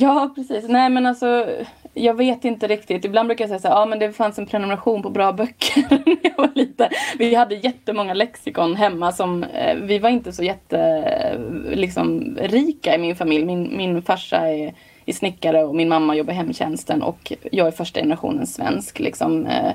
Ja, 0.00 0.32
precis. 0.34 0.68
Nej, 0.68 0.90
men 0.90 1.06
alltså, 1.06 1.46
jag 1.94 2.14
vet 2.14 2.44
inte 2.44 2.66
riktigt. 2.66 3.04
Ibland 3.04 3.28
brukar 3.28 3.42
jag 3.42 3.48
säga 3.48 3.58
så 3.58 3.68
här, 3.68 3.74
ja 3.74 3.86
men 3.86 3.98
det 3.98 4.12
fanns 4.12 4.38
en 4.38 4.46
prenumeration 4.46 5.02
på 5.02 5.10
bra 5.10 5.32
böcker 5.32 5.84
när 6.06 6.16
jag 6.22 6.36
var 6.36 6.50
liten. 6.54 6.88
Vi 7.18 7.34
hade 7.34 7.54
jättemånga 7.54 8.14
lexikon 8.14 8.76
hemma 8.76 9.12
som, 9.12 9.44
eh, 9.44 9.76
vi 9.76 9.98
var 9.98 10.10
inte 10.10 10.32
så 10.32 10.42
jätte, 10.42 10.78
eh, 10.80 11.38
liksom, 11.76 12.36
rika 12.40 12.94
i 12.94 12.98
min 12.98 13.16
familj. 13.16 13.44
Min, 13.44 13.76
min 13.76 14.02
farsa 14.02 14.36
är, 14.36 14.74
är 15.06 15.12
snickare 15.12 15.64
och 15.64 15.74
min 15.74 15.88
mamma 15.88 16.16
jobbar 16.16 16.32
i 16.32 16.36
hemtjänsten 16.36 17.02
och 17.02 17.32
jag 17.52 17.66
är 17.66 17.70
första 17.70 18.00
generationens 18.00 18.54
svensk, 18.54 18.98
liksom, 18.98 19.46
eh, 19.46 19.72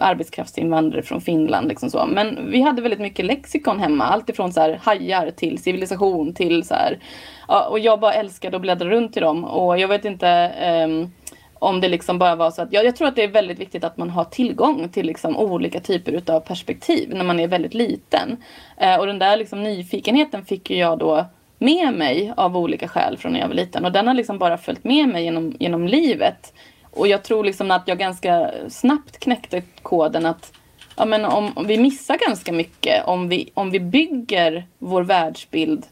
arbetskraftsinvandrare 0.00 1.02
från 1.02 1.20
Finland. 1.20 1.68
Liksom 1.68 1.90
så. 1.90 2.06
Men 2.06 2.50
vi 2.50 2.60
hade 2.60 2.82
väldigt 2.82 3.00
mycket 3.00 3.24
lexikon 3.24 3.80
hemma, 3.80 4.04
alltifrån 4.04 4.52
så 4.52 4.60
här 4.60 4.80
hajar 4.82 5.30
till 5.30 5.62
civilisation 5.62 6.34
till 6.34 6.64
så 6.64 6.74
här, 6.74 6.98
ja, 7.48 7.68
och 7.68 7.78
jag 7.78 8.00
bara 8.00 8.12
älskade 8.12 8.56
att 8.56 8.62
bläddra 8.62 8.88
runt 8.88 9.16
i 9.16 9.20
dem 9.20 9.44
och 9.44 9.78
jag 9.78 9.88
vet 9.88 10.04
inte 10.04 10.28
eh, 10.28 11.08
om 11.64 11.80
det 11.80 11.88
liksom 11.88 12.18
bara 12.18 12.36
var 12.36 12.50
så 12.50 12.62
att, 12.62 12.72
ja, 12.72 12.82
jag 12.82 12.96
tror 12.96 13.08
att 13.08 13.16
det 13.16 13.24
är 13.24 13.28
väldigt 13.28 13.58
viktigt 13.58 13.84
att 13.84 13.96
man 13.96 14.10
har 14.10 14.24
tillgång 14.24 14.88
till 14.88 15.06
liksom 15.06 15.36
olika 15.36 15.80
typer 15.80 16.12
utav 16.12 16.40
perspektiv 16.40 17.14
när 17.14 17.24
man 17.24 17.40
är 17.40 17.48
väldigt 17.48 17.74
liten. 17.74 18.36
Eh, 18.76 18.96
och 18.96 19.06
den 19.06 19.18
där 19.18 19.36
liksom 19.36 19.62
nyfikenheten 19.62 20.44
fick 20.44 20.70
ju 20.70 20.76
jag 20.76 20.98
då 20.98 21.24
med 21.64 21.94
mig 21.94 22.32
av 22.36 22.56
olika 22.56 22.88
skäl 22.88 23.16
från 23.16 23.32
när 23.32 23.40
jag 23.40 23.48
var 23.48 23.54
liten. 23.54 23.84
Och 23.84 23.92
den 23.92 24.06
har 24.06 24.14
liksom 24.14 24.38
bara 24.38 24.58
följt 24.58 24.84
med 24.84 25.08
mig 25.08 25.24
genom, 25.24 25.56
genom 25.58 25.86
livet. 25.86 26.52
Och 26.90 27.08
jag 27.08 27.22
tror 27.22 27.44
liksom 27.44 27.70
att 27.70 27.88
jag 27.88 27.98
ganska 27.98 28.50
snabbt 28.68 29.18
knäckte 29.18 29.62
koden 29.82 30.26
att 30.26 30.52
ja, 30.96 31.04
men 31.04 31.24
om, 31.24 31.52
om 31.56 31.66
vi 31.66 31.78
missar 31.78 32.18
ganska 32.26 32.52
mycket 32.52 33.04
om 33.04 33.28
vi, 33.28 33.50
om 33.54 33.70
vi 33.70 33.80
bygger 33.80 34.66
vår 34.78 35.02
världsbild 35.02 35.86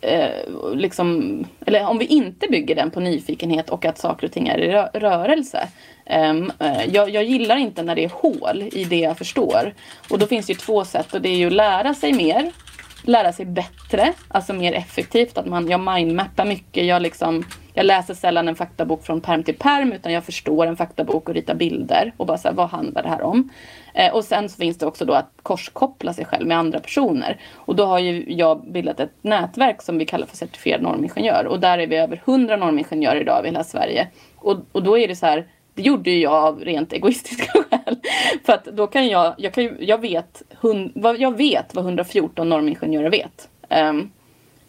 eh, 0.00 0.30
liksom, 0.74 1.44
eller 1.66 1.86
om 1.86 1.98
vi 1.98 2.04
inte 2.04 2.46
bygger 2.50 2.74
den 2.74 2.90
på 2.90 3.00
nyfikenhet 3.00 3.70
och 3.70 3.84
att 3.84 3.98
saker 3.98 4.26
och 4.26 4.32
ting 4.32 4.48
är 4.48 4.58
i 4.58 4.68
rö 4.68 4.88
rörelse. 4.94 5.68
Um, 6.10 6.52
uh, 6.62 6.94
jag, 6.94 7.10
jag, 7.10 7.24
gillar 7.24 7.56
inte 7.56 7.82
när 7.82 7.94
det 7.94 8.04
är 8.04 8.10
hål 8.14 8.62
i 8.72 8.84
det 8.84 8.98
jag 8.98 9.18
förstår. 9.18 9.74
Och 10.10 10.18
då 10.18 10.26
finns 10.26 10.46
det 10.46 10.52
ju 10.52 10.58
två 10.58 10.84
sätt 10.84 11.14
och 11.14 11.20
det 11.20 11.28
är 11.28 11.36
ju 11.36 11.46
att 11.46 11.52
lära 11.52 11.94
sig 11.94 12.12
mer, 12.12 12.52
lära 13.06 13.32
sig 13.32 13.46
bättre, 13.46 14.12
alltså 14.28 14.52
mer 14.52 14.72
effektivt. 14.72 15.38
Att 15.38 15.46
man, 15.46 15.68
jag 15.68 15.80
mindmappar 15.80 16.44
mycket, 16.44 16.86
jag, 16.86 17.02
liksom, 17.02 17.44
jag 17.74 17.86
läser 17.86 18.14
sällan 18.14 18.48
en 18.48 18.56
faktabok 18.56 19.04
från 19.04 19.20
perm 19.20 19.42
till 19.42 19.56
perm 19.56 19.92
utan 19.92 20.12
jag 20.12 20.24
förstår 20.24 20.66
en 20.66 20.76
faktabok 20.76 21.28
och 21.28 21.34
ritar 21.34 21.54
bilder 21.54 22.12
och 22.16 22.26
bara 22.26 22.38
så 22.38 22.48
här, 22.48 22.54
vad 22.54 22.68
handlar 22.68 23.02
det 23.02 23.08
här 23.08 23.22
om? 23.22 23.50
Eh, 23.94 24.14
och 24.14 24.24
sen 24.24 24.48
så 24.48 24.56
finns 24.56 24.78
det 24.78 24.86
också 24.86 25.04
då 25.04 25.12
att 25.12 25.30
korskoppla 25.42 26.12
sig 26.12 26.24
själv 26.24 26.46
med 26.46 26.58
andra 26.58 26.80
personer. 26.80 27.40
Och 27.54 27.76
då 27.76 27.84
har 27.84 27.98
ju 27.98 28.24
jag 28.32 28.72
bildat 28.72 29.00
ett 29.00 29.12
nätverk 29.22 29.82
som 29.82 29.98
vi 29.98 30.06
kallar 30.06 30.26
för 30.26 30.36
certifierad 30.36 30.82
normingenjör. 30.82 31.46
Och 31.46 31.60
där 31.60 31.78
är 31.78 31.86
vi 31.86 31.96
över 31.96 32.22
100 32.24 32.56
normingenjörer 32.56 33.20
idag 33.20 33.44
i 33.44 33.48
hela 33.48 33.64
Sverige. 33.64 34.08
Och, 34.36 34.56
och 34.72 34.82
då 34.82 34.98
är 34.98 35.08
det 35.08 35.16
så 35.16 35.26
här, 35.26 35.46
det 35.76 35.82
gjorde 35.82 36.10
ju 36.10 36.20
jag 36.20 36.32
av 36.32 36.60
rent 36.60 36.92
egoistiska 36.92 37.52
skäl. 37.70 37.96
För 38.44 38.52
att 38.52 38.64
då 38.64 38.86
kan 38.86 39.08
jag, 39.08 39.34
jag, 39.38 39.54
kan, 39.54 39.76
jag, 39.80 40.00
vet, 40.00 40.42
hund, 40.60 40.92
jag 41.18 41.36
vet 41.36 41.74
vad 41.74 41.84
114 41.84 42.48
normingenjörer 42.48 43.10
vet. 43.10 43.48
Um, 43.68 44.10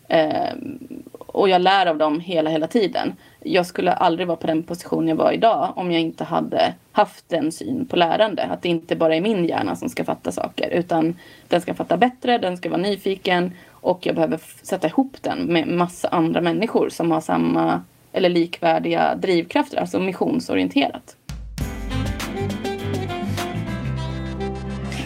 um, 0.10 1.04
och 1.28 1.50
jag 1.50 1.62
lär 1.62 1.86
av 1.86 1.98
dem 1.98 2.20
hela, 2.20 2.50
hela 2.50 2.68
tiden. 2.68 3.14
Jag 3.40 3.66
skulle 3.66 3.92
aldrig 3.94 4.28
vara 4.28 4.38
på 4.38 4.48
den 4.48 4.64
position 4.64 5.08
jag 5.08 5.16
var 5.16 5.32
idag 5.32 5.74
om 5.76 5.92
jag 5.92 6.02
inte 6.02 6.24
hade 6.24 6.74
haft 6.92 7.30
den 7.30 7.52
syn 7.52 7.86
på 7.86 7.96
lärande. 7.96 8.44
Att 8.44 8.62
det 8.62 8.70
inte 8.70 8.96
bara 8.96 9.16
är 9.16 9.22
min 9.22 9.46
hjärna 9.46 9.76
som 9.76 9.90
ska 9.90 10.04
fatta 10.04 10.32
saker 10.32 10.70
utan 10.70 11.16
den 11.48 11.62
ska 11.62 11.74
fatta 11.74 11.98
bättre, 11.98 12.38
den 12.38 12.58
ska 12.58 12.70
vara 12.70 12.82
nyfiken 12.82 13.52
och 13.72 14.06
jag 14.06 14.16
behöver 14.16 14.40
sätta 14.62 14.88
ihop 14.88 15.18
den 15.22 15.40
med 15.40 15.68
massa 15.68 16.08
andra 16.08 16.42
människor 16.42 16.90
som 16.90 17.12
har 17.12 17.22
samma 17.22 17.82
eller 18.18 18.30
likvärdiga 18.30 19.16
drivkrafter, 19.16 19.78
alltså 19.78 20.00
missionsorienterat. 20.00 21.16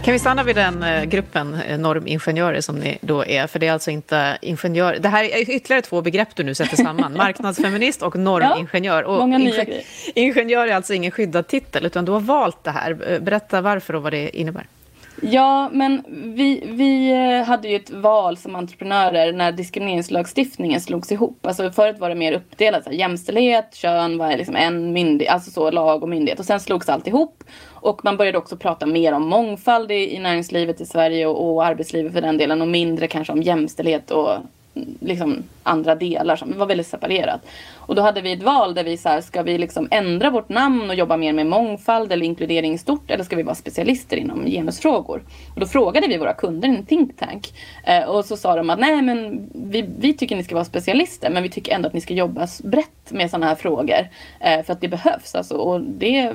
Kan 0.04 0.14
vi 0.14 0.20
stanna 0.20 0.44
vid 0.44 0.56
den 0.56 0.84
eh, 0.84 1.04
gruppen 1.04 1.54
eh, 1.54 1.80
normingenjörer 1.80 2.62
som 2.62 2.76
ni 2.76 2.98
då 3.02 3.26
är? 3.26 3.48
För 3.48 3.60
det 3.60 3.68
är 3.68 3.72
alltså 3.72 3.92
inte 3.92 4.38
ingenjör... 4.42 4.98
Det 5.00 5.10
här 5.10 5.24
är 5.24 5.52
ytterligare 5.52 5.82
två 5.82 6.02
begrepp 6.02 6.36
du 6.36 6.44
nu 6.44 6.56
sätter 6.56 6.78
samman. 6.78 7.14
Marknadsfeminist 7.18 8.02
och 8.02 8.16
normingenjör. 8.16 9.04
Och. 9.04 9.30
Ingenjör 10.16 10.68
är 10.68 10.76
alltså 10.76 10.94
ingen 10.94 11.12
skyddad 11.12 11.48
titel, 11.48 11.86
utan 11.86 12.06
du 12.06 12.12
har 12.12 12.20
valt 12.20 12.64
det 12.64 12.72
här. 12.72 13.12
Eh, 13.12 13.20
berätta 13.20 13.62
varför 13.62 13.96
och 13.96 14.04
vad 14.04 14.14
det 14.14 14.38
innebär. 14.38 14.66
Ja, 15.22 15.70
men 15.74 16.04
vi, 16.36 16.64
vi 16.66 17.12
eh, 17.12 17.48
hade 17.48 17.68
ju 17.68 17.76
ett 17.76 17.92
val 17.92 18.38
som 18.38 18.56
entreprenörer 18.56 19.34
när 19.34 19.52
diskrimineringslagstiftningen 19.52 20.82
slogs 20.82 21.12
ihop. 21.12 21.46
Alltså 21.46 21.72
förut 21.72 22.00
var 22.00 22.10
det 22.10 22.16
mer 22.16 22.34
uppdelat. 22.34 22.84
Så 22.84 22.90
här, 22.90 22.98
jämställdhet, 22.98 23.76
kön 23.76 24.18
var 24.18 24.38
liksom 24.38 24.56
en 24.56 24.94
myndighet, 24.94 25.34
alltså 25.34 25.52
så 25.52 25.72
lag 25.72 26.04
och 26.04 26.10
myndighet. 26.10 26.40
Och 26.40 26.46
sen 26.46 26.60
slogs 26.60 26.90
allt 26.90 27.08
ihop. 27.08 27.44
Och 27.70 28.02
man 28.04 28.18
började 28.18 28.38
också 28.38 28.58
prata 28.58 28.86
mer 28.86 29.14
om 29.14 29.28
mångfald 29.28 29.92
i, 29.92 30.16
i 30.16 30.20
näringslivet 30.20 30.82
i 30.82 30.86
Sverige 30.86 31.28
och, 31.28 31.54
och 31.54 31.66
arbetslivet 31.66 32.14
för 32.14 32.22
den 32.22 32.38
delen 32.38 32.62
och 32.62 32.68
mindre 32.68 33.08
kanske 33.08 33.34
om 33.34 33.42
jämställdhet 33.42 34.12
och 34.12 34.30
liksom 35.00 35.44
andra 35.64 35.96
delar 35.96 36.36
som 36.36 36.58
var 36.58 36.66
väldigt 36.66 36.88
separerat. 36.88 37.42
Och 37.76 37.96
då 37.96 38.02
hade 38.02 38.22
vi 38.22 38.32
ett 38.32 38.44
val 38.44 38.74
där 38.74 38.84
vi 38.84 38.98
så 38.98 39.10
här, 39.10 39.22
ska 39.22 39.44
vi 39.44 39.58
liksom 39.58 39.88
ändra 39.92 40.30
vårt 40.30 40.50
namn 40.50 40.90
och 40.90 40.96
jobba 40.96 41.18
mer 41.18 41.34
med 41.34 41.48
mångfald 41.48 42.12
eller 42.12 42.26
inkludering 42.26 42.74
i 42.74 42.78
stort 42.78 43.12
eller 43.12 43.24
ska 43.24 43.36
vi 43.36 43.44
vara 43.44 43.56
specialister 43.56 44.18
inom 44.18 44.46
genusfrågor? 44.46 45.24
Och 45.54 45.60
då 45.60 45.66
frågade 45.66 46.08
vi 46.08 46.18
våra 46.18 46.34
kunder 46.34 46.70
i 46.70 46.76
en 46.76 46.86
think 46.86 47.18
tank 47.18 47.54
eh, 47.84 48.04
och 48.04 48.26
så 48.26 48.38
sa 48.38 48.56
de 48.56 48.70
att 48.70 48.80
nej 48.80 49.02
men 49.02 49.50
vi, 49.54 49.90
vi 50.00 50.14
tycker 50.14 50.36
ni 50.36 50.44
ska 50.44 50.56
vara 50.56 50.66
specialister 50.66 51.30
men 51.30 51.44
vi 51.44 51.50
tycker 51.50 51.76
ändå 51.76 51.88
att 51.88 51.94
ni 51.94 52.02
ska 52.02 52.14
jobba 52.14 52.48
brett 52.64 53.01
med 53.12 53.30
sådana 53.30 53.46
här 53.46 53.56
frågor 53.56 54.08
eh, 54.40 54.64
för 54.64 54.74
att 54.74 54.82
det 54.82 54.88
behövs. 54.88 55.36
Alltså, 55.36 55.56
och 55.56 55.82
det, 55.82 56.32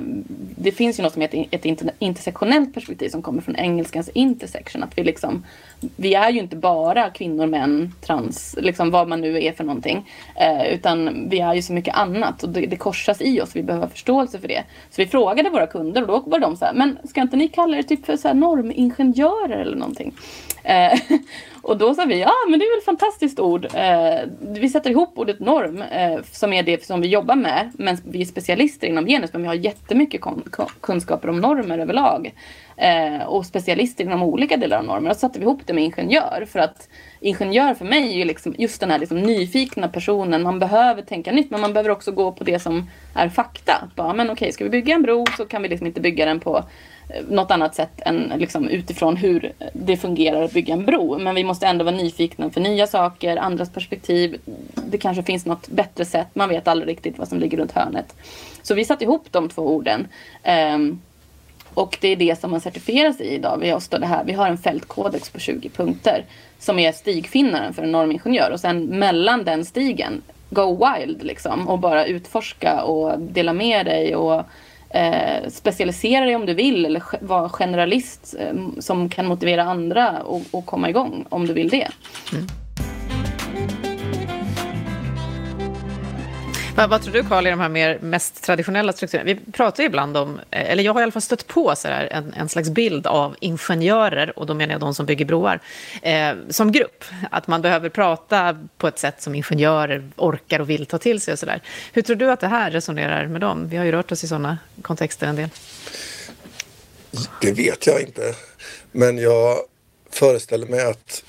det 0.55 0.71
finns 0.71 0.99
ju 0.99 1.03
något 1.03 1.13
som 1.13 1.21
heter 1.21 1.45
ett 1.51 1.65
intersektionellt 1.99 2.73
perspektiv 2.73 3.09
som 3.09 3.21
kommer 3.21 3.41
från 3.41 3.55
engelskans 3.55 4.09
intersection. 4.09 4.83
Att 4.83 4.97
vi 4.97 5.03
liksom 5.03 5.43
vi 5.95 6.13
är 6.13 6.29
ju 6.29 6.39
inte 6.39 6.55
bara 6.55 7.09
kvinnor, 7.09 7.47
män, 7.47 7.93
trans, 8.01 8.55
liksom 8.61 8.91
vad 8.91 9.07
man 9.07 9.21
nu 9.21 9.43
är 9.43 9.51
för 9.51 9.63
någonting. 9.63 10.09
Eh, 10.35 10.73
utan 10.73 11.29
vi 11.29 11.39
är 11.39 11.53
ju 11.53 11.61
så 11.61 11.73
mycket 11.73 11.95
annat 11.95 12.43
och 12.43 12.49
det, 12.49 12.65
det 12.65 12.75
korsas 12.75 13.21
i 13.21 13.41
oss. 13.41 13.55
Vi 13.55 13.63
behöver 13.63 13.85
ha 13.85 13.91
förståelse 13.91 14.39
för 14.39 14.47
det. 14.47 14.63
Så 14.89 15.01
vi 15.01 15.07
frågade 15.07 15.49
våra 15.49 15.67
kunder 15.67 16.01
och 16.01 16.07
då 16.07 16.29
var 16.29 16.39
de 16.39 16.57
så 16.57 16.65
här, 16.65 16.73
men 16.73 16.97
ska 17.03 17.21
inte 17.21 17.37
ni 17.37 17.47
kalla 17.47 17.77
er 17.77 17.83
typ 17.83 18.05
för 18.05 18.17
så 18.17 18.27
här 18.27 18.35
normingenjörer 18.35 19.57
eller 19.57 19.77
någonting? 19.77 20.13
Eh, 20.63 20.99
Och 21.67 21.77
då 21.77 21.93
sa 21.93 22.05
vi, 22.05 22.19
ja 22.19 22.33
men 22.49 22.59
det 22.59 22.65
är 22.65 22.71
väl 22.71 22.77
ett 22.77 22.85
fantastiskt 22.85 23.39
ord. 23.39 23.65
Eh, 23.73 24.19
vi 24.39 24.69
sätter 24.69 24.89
ihop 24.89 25.17
ordet 25.17 25.39
norm 25.39 25.81
eh, 25.81 26.19
som 26.31 26.53
är 26.53 26.63
det 26.63 26.85
som 26.85 27.01
vi 27.01 27.07
jobbar 27.07 27.35
med. 27.35 27.71
Men 27.73 27.97
vi 28.05 28.21
är 28.21 28.25
specialister 28.25 28.87
inom 28.87 29.05
genus 29.05 29.33
men 29.33 29.41
vi 29.41 29.47
har 29.47 29.55
jättemycket 29.55 30.21
kunskaper 30.81 31.29
om 31.29 31.39
normer 31.39 31.79
överlag. 31.79 32.33
Eh, 32.77 33.27
och 33.27 33.45
specialister 33.45 34.03
inom 34.03 34.23
olika 34.23 34.57
delar 34.57 34.77
av 34.77 34.85
normer. 34.85 35.09
Och 35.09 35.15
så 35.15 35.19
satte 35.19 35.39
vi 35.39 35.45
ihop 35.45 35.61
det 35.65 35.73
med 35.73 35.83
ingenjör. 35.83 36.45
För 36.51 36.59
att 36.59 36.89
ingenjör 37.19 37.73
för 37.73 37.85
mig 37.85 38.13
är 38.13 38.17
ju 38.17 38.25
liksom 38.25 38.55
just 38.57 38.79
den 38.79 38.91
här 38.91 38.99
liksom 38.99 39.21
nyfikna 39.21 39.87
personen. 39.87 40.43
Man 40.43 40.59
behöver 40.59 41.01
tänka 41.01 41.31
nytt 41.31 41.51
men 41.51 41.61
man 41.61 41.73
behöver 41.73 41.89
också 41.89 42.11
gå 42.11 42.31
på 42.31 42.43
det 42.43 42.59
som 42.59 42.89
är 43.15 43.29
fakta. 43.29 43.89
Bara, 43.95 44.13
men 44.13 44.29
okej, 44.29 44.51
ska 44.51 44.63
vi 44.63 44.69
bygga 44.69 44.95
en 44.95 45.01
bro 45.01 45.25
så 45.37 45.45
kan 45.45 45.61
vi 45.61 45.69
liksom 45.69 45.87
inte 45.87 46.01
bygga 46.01 46.25
den 46.25 46.39
på 46.39 46.63
Eh, 47.09 47.23
något 47.29 47.51
annat 47.51 47.75
sätt 47.75 48.01
än 48.05 48.33
liksom 48.37 48.69
utifrån 48.69 49.15
hur 49.15 49.53
det 49.73 49.97
fungerar 49.97 50.41
att 50.41 50.53
bygga 50.53 50.73
en 50.73 50.85
bro. 50.85 51.17
Men 51.17 51.35
vi 51.35 51.43
måste 51.43 51.67
ändå 51.67 51.85
vara 51.85 51.95
nyfikna 51.95 52.49
för 52.49 52.61
nya 52.61 52.87
saker, 52.87 53.37
andras 53.37 53.69
perspektiv. 53.69 54.41
Det 54.87 54.97
kanske 54.97 55.23
finns 55.23 55.45
något 55.45 55.67
bättre 55.67 56.05
sätt. 56.05 56.27
Man 56.33 56.49
vet 56.49 56.67
aldrig 56.67 56.89
riktigt 56.89 57.17
vad 57.17 57.27
som 57.27 57.39
ligger 57.39 57.57
runt 57.57 57.71
hörnet. 57.71 58.15
Så 58.61 58.75
vi 58.75 58.85
satte 58.85 59.03
ihop 59.03 59.25
de 59.31 59.49
två 59.49 59.61
orden. 59.61 60.07
Um, 60.75 61.01
och 61.73 61.97
det 62.01 62.07
är 62.07 62.15
det 62.15 62.39
som 62.39 62.51
man 62.51 62.61
certifieras 62.61 63.21
i 63.21 63.33
idag. 63.33 63.57
Vi 63.57 63.69
har, 63.69 63.99
det 63.99 64.05
här, 64.05 64.23
vi 64.23 64.33
har 64.33 64.47
en 64.47 64.57
fältkodex 64.57 65.29
på 65.29 65.39
20 65.39 65.69
punkter 65.69 66.25
som 66.59 66.79
är 66.79 66.91
stigfinnaren 66.91 67.73
för 67.73 67.83
en 67.83 67.91
normingenjör. 67.91 68.51
Och 68.51 68.59
sen 68.59 68.85
mellan 68.85 69.43
den 69.43 69.65
stigen, 69.65 70.21
go 70.49 70.85
wild 70.85 71.23
liksom. 71.23 71.67
Och 71.67 71.79
bara 71.79 72.05
utforska 72.05 72.83
och 72.83 73.19
dela 73.19 73.53
med 73.53 73.85
dig 73.85 74.15
och 74.15 74.43
eh, 74.89 75.49
specialisera 75.49 76.25
dig 76.25 76.35
om 76.35 76.45
du 76.45 76.53
vill. 76.53 76.85
Eller 76.85 77.03
vara 77.21 77.49
generalist 77.49 78.35
eh, 78.39 78.53
som 78.79 79.09
kan 79.09 79.25
motivera 79.25 79.63
andra 79.63 80.21
och, 80.21 80.41
och 80.51 80.65
komma 80.65 80.89
igång 80.89 81.25
om 81.29 81.47
du 81.47 81.53
vill 81.53 81.69
det. 81.69 81.87
Mm. 82.33 82.47
Vad, 86.77 86.89
vad 86.89 87.03
tror 87.03 87.13
du, 87.13 87.23
Karl, 87.23 87.47
i 87.47 87.49
de 87.49 87.59
här 87.59 87.69
mer, 87.69 87.99
mest 88.01 88.43
traditionella 88.43 88.93
strukturerna? 88.93 89.25
Vi 89.25 89.51
pratar 89.51 89.83
ju 89.83 89.87
ibland 89.87 90.17
om, 90.17 90.39
eh, 90.51 90.71
eller 90.71 90.83
jag 90.83 90.93
har 90.93 91.01
i 91.01 91.03
alla 91.03 91.11
fall 91.11 91.21
stött 91.21 91.47
på 91.47 91.75
så 91.75 91.87
där, 91.87 92.07
en, 92.11 92.33
en 92.33 92.49
slags 92.49 92.69
bild 92.69 93.07
av 93.07 93.35
ingenjörer, 93.39 94.39
och 94.39 94.45
då 94.45 94.53
menar 94.53 94.73
jag 94.73 94.81
de 94.81 94.95
som 94.95 95.05
bygger 95.05 95.25
broar, 95.25 95.59
eh, 96.01 96.33
som 96.49 96.71
grupp. 96.71 97.03
Att 97.31 97.47
man 97.47 97.61
behöver 97.61 97.89
prata 97.89 98.57
på 98.77 98.87
ett 98.87 98.99
sätt 98.99 99.21
som 99.21 99.35
ingenjörer 99.35 100.09
orkar 100.15 100.59
och 100.59 100.69
vill 100.69 100.85
ta 100.85 100.97
till 100.97 101.21
sig. 101.21 101.31
Och 101.31 101.39
så 101.39 101.45
där. 101.45 101.61
Hur 101.93 102.01
tror 102.01 102.15
du 102.15 102.31
att 102.31 102.39
det 102.39 102.47
här 102.47 102.71
resonerar 102.71 103.27
med 103.27 103.41
dem? 103.41 103.69
Vi 103.69 103.77
har 103.77 103.85
ju 103.85 103.91
rört 103.91 104.11
oss 104.11 104.23
i 104.23 104.27
sådana 104.27 104.57
kontexter 104.81 105.27
en 105.27 105.35
del. 105.35 105.49
Det 107.41 107.51
vet 107.51 107.87
jag 107.87 108.01
inte. 108.01 108.35
Men 108.91 109.17
jag 109.17 109.57
föreställer 110.11 110.67
mig 110.67 110.85
att 110.85 111.23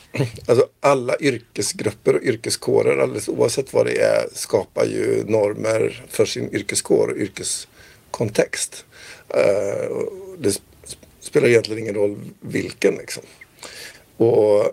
alltså 0.47 0.68
alla 0.81 1.16
yrkesgrupper 1.21 2.16
och 2.16 2.23
yrkeskårer, 2.23 2.99
alldeles 2.99 3.29
oavsett 3.29 3.73
vad 3.73 3.87
det 3.87 4.01
är, 4.01 4.29
skapar 4.33 4.85
ju 4.85 5.25
normer 5.27 6.05
för 6.09 6.27
sin 6.27 6.55
yrkeskår 6.55 7.09
och 7.09 7.16
yrkeskontext. 7.16 8.85
Eh, 9.29 9.97
det 10.38 10.61
spelar 11.21 11.49
egentligen 11.49 11.83
ingen 11.83 11.94
roll 11.94 12.18
vilken 12.40 12.94
liksom. 12.94 13.23
Och 14.16 14.73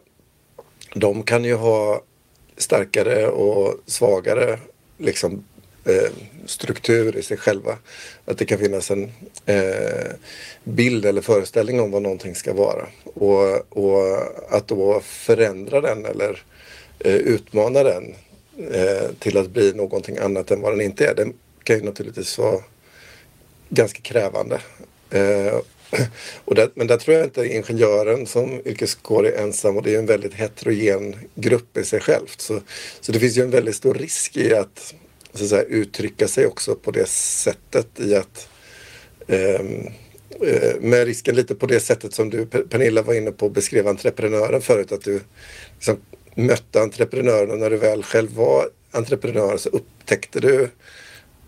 de 0.95 1.23
kan 1.23 1.43
ju 1.43 1.55
ha 1.55 2.01
starkare 2.57 3.27
och 3.27 3.79
svagare 3.85 4.59
liksom, 4.97 5.43
eh, 5.85 6.11
struktur 6.45 7.17
i 7.17 7.23
sig 7.23 7.37
själva. 7.37 7.77
Att 8.25 8.37
det 8.37 8.45
kan 8.45 8.59
finnas 8.59 8.91
en 8.91 9.11
eh, 9.45 10.11
bild 10.63 11.05
eller 11.05 11.21
föreställning 11.21 11.79
om 11.79 11.91
vad 11.91 12.01
någonting 12.01 12.35
ska 12.35 12.53
vara. 12.53 12.87
Och, 13.03 13.77
och 13.77 14.17
att 14.49 14.67
då 14.67 15.01
förändra 15.03 15.81
den 15.81 16.05
eller 16.05 16.43
eh, 16.99 17.15
utmana 17.15 17.83
den 17.83 18.15
eh, 18.71 19.09
till 19.19 19.37
att 19.37 19.49
bli 19.49 19.73
någonting 19.73 20.17
annat 20.17 20.51
än 20.51 20.61
vad 20.61 20.73
den 20.73 20.81
inte 20.81 21.07
är. 21.07 21.15
Det 21.15 21.31
kan 21.63 21.75
ju 21.75 21.83
naturligtvis 21.83 22.37
vara 22.37 22.61
ganska 23.69 24.01
krävande. 24.01 24.61
Eh, 25.09 25.59
och 26.45 26.55
där, 26.55 26.69
men 26.73 26.87
där 26.87 26.97
tror 26.97 27.17
jag 27.17 27.25
inte 27.25 27.47
ingenjören 27.47 28.25
som 28.25 28.61
yrkeskår 28.65 29.27
är 29.27 29.43
ensam 29.43 29.77
och 29.77 29.83
det 29.83 29.95
är 29.95 29.99
en 29.99 30.05
väldigt 30.05 30.33
heterogen 30.33 31.15
grupp 31.35 31.77
i 31.77 31.83
sig 31.83 31.99
självt. 31.99 32.41
Så, 32.41 32.61
så 33.01 33.11
det 33.11 33.19
finns 33.19 33.37
ju 33.37 33.41
en 33.41 33.51
väldigt 33.51 33.75
stor 33.75 33.93
risk 33.93 34.37
i 34.37 34.53
att 34.53 34.93
så 35.37 35.43
att 35.43 35.49
säga, 35.49 35.63
uttrycka 35.63 36.27
sig 36.27 36.45
också 36.45 36.75
på 36.75 36.91
det 36.91 37.09
sättet 37.09 37.99
i 37.99 38.15
att 38.15 38.47
um, 39.27 39.89
med 40.79 41.05
risken 41.05 41.35
lite 41.35 41.55
på 41.55 41.65
det 41.65 41.79
sättet 41.79 42.13
som 42.13 42.29
du 42.29 42.45
Pernilla 42.45 43.01
var 43.01 43.13
inne 43.13 43.31
på 43.31 43.49
beskrev 43.49 43.87
entreprenören 43.87 44.61
förut 44.61 44.91
att 44.91 45.03
du 45.03 45.21
liksom 45.75 45.97
mötte 46.35 46.81
entreprenören 46.81 47.51
och 47.51 47.57
när 47.57 47.69
du 47.69 47.77
väl 47.77 48.03
själv 48.03 48.31
var 48.31 48.69
entreprenör 48.91 49.57
så 49.57 49.69
upptäckte 49.69 50.39
du 50.39 50.63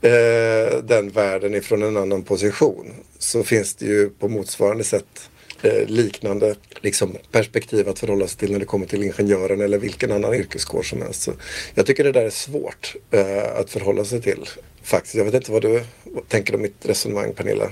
eh, 0.02 0.84
den 0.84 1.10
världen 1.10 1.56
ifrån 1.56 1.84
en 1.84 1.97
annan 1.97 2.23
position. 2.23 2.93
Så 3.19 3.43
finns 3.43 3.76
det 3.76 3.86
ju 3.86 4.10
på 4.10 4.28
motsvarande 4.28 4.84
sätt 4.84 5.30
eh, 5.62 5.88
liknande 5.88 6.56
liksom, 6.82 7.15
perspektiv 7.32 7.89
att 7.89 8.00
förhålla 8.00 8.28
sig 8.28 8.39
till 8.39 8.52
när 8.52 8.60
det 8.60 8.65
kommer 8.65 8.86
till 8.86 9.04
ingenjören 9.04 9.62
eller 9.62 9.78
vilken 9.78 10.12
annan 10.12 10.34
yrkeskår 10.34 10.84
som 10.84 11.02
helst. 11.02 11.22
Så 11.22 11.32
jag 11.76 11.86
tycker 11.86 12.04
det 12.04 12.12
där 12.12 12.26
är 12.26 12.30
svårt 12.30 12.96
eh, 13.12 13.60
att 13.60 13.70
förhålla 13.70 14.04
sig 14.04 14.22
till. 14.22 14.46
Faktiskt. 14.84 15.15
Jag 15.15 15.26
vet 15.26 15.34
inte 15.34 15.52
vad 15.52 15.62
du 15.62 15.84
tänker 16.28 16.56
om 16.56 16.62
mitt 16.62 16.86
resonemang 16.86 17.34
Pernilla? 17.34 17.65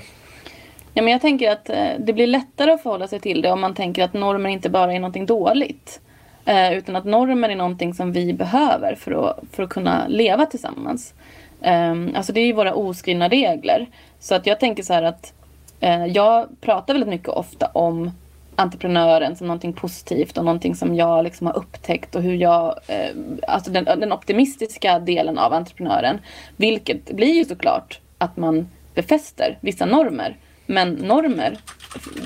Ja, 0.94 1.02
men 1.02 1.12
jag 1.12 1.20
tänker 1.20 1.50
att 1.50 1.68
eh, 1.68 1.88
det 1.98 2.12
blir 2.12 2.26
lättare 2.26 2.72
att 2.72 2.82
förhålla 2.82 3.08
sig 3.08 3.20
till 3.20 3.42
det 3.42 3.50
om 3.50 3.60
man 3.60 3.74
tänker 3.74 4.04
att 4.04 4.12
normer 4.12 4.50
inte 4.50 4.70
bara 4.70 4.92
är 4.92 5.00
någonting 5.00 5.26
dåligt. 5.26 6.00
Eh, 6.44 6.72
utan 6.72 6.96
att 6.96 7.04
normer 7.04 7.48
är 7.48 7.56
någonting 7.56 7.94
som 7.94 8.12
vi 8.12 8.32
behöver 8.32 8.94
för 8.94 9.12
att, 9.12 9.38
för 9.52 9.62
att 9.62 9.70
kunna 9.70 10.08
leva 10.08 10.46
tillsammans. 10.46 11.14
Ehm, 11.62 12.12
alltså 12.16 12.32
det 12.32 12.40
är 12.40 12.46
ju 12.46 12.52
våra 12.52 12.74
oskrivna 12.74 13.28
regler. 13.28 13.86
Så 14.20 14.34
att 14.34 14.46
jag 14.46 14.60
tänker 14.60 14.82
så 14.82 14.92
här 14.92 15.02
att 15.02 15.32
Eh, 15.80 16.06
jag 16.06 16.48
pratar 16.60 16.94
väldigt 16.94 17.10
mycket 17.10 17.28
ofta 17.28 17.66
om 17.66 18.10
entreprenören 18.56 19.36
som 19.36 19.46
någonting 19.46 19.72
positivt 19.72 20.38
och 20.38 20.44
någonting 20.44 20.74
som 20.74 20.94
jag 20.94 21.24
liksom 21.24 21.46
har 21.46 21.56
upptäckt 21.56 22.14
och 22.14 22.22
hur 22.22 22.34
jag, 22.34 22.78
eh, 22.86 23.10
alltså 23.48 23.70
den, 23.70 23.84
den, 23.84 24.12
optimistiska 24.12 24.98
delen 24.98 25.38
av 25.38 25.52
entreprenören. 25.52 26.20
Vilket 26.56 27.16
blir 27.16 27.34
ju 27.34 27.44
såklart 27.44 28.00
att 28.18 28.36
man 28.36 28.68
befäster 28.94 29.58
vissa 29.60 29.86
normer. 29.86 30.36
Men 30.66 30.92
normer, 30.92 31.58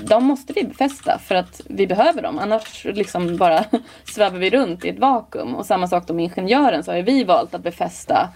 de 0.03 0.25
måste 0.25 0.53
vi 0.53 0.65
befästa 0.65 1.19
för 1.19 1.35
att 1.35 1.61
vi 1.69 1.87
behöver 1.87 2.23
dem. 2.23 2.39
Annars 2.39 2.85
liksom 2.85 3.37
bara 3.37 3.65
svävar 4.05 4.39
vi 4.39 4.51
runt 4.51 4.85
i 4.85 4.89
ett 4.89 4.99
vakuum. 4.99 5.55
Och 5.55 5.67
samma 5.67 5.89
sak 5.89 6.07
då 6.07 6.15
med 6.15 6.25
ingenjören 6.25 6.85
så 6.85 6.93
har 6.93 7.03
vi 7.03 7.25
valt 7.25 7.55
att 7.55 7.63
befästa 7.63 8.29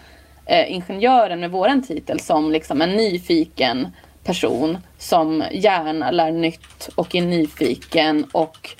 eh, 0.46 0.72
ingenjören 0.72 1.40
med 1.40 1.50
våran 1.50 1.82
titel 1.82 2.20
som 2.20 2.52
liksom 2.52 2.82
en 2.82 2.90
nyfiken 2.90 3.88
person 4.24 4.78
som 4.98 5.44
gärna 5.52 6.10
lär 6.10 6.32
nytt 6.32 6.88
och 6.94 7.14
är 7.14 7.22
nyfiken 7.22 8.24
och 8.32 8.70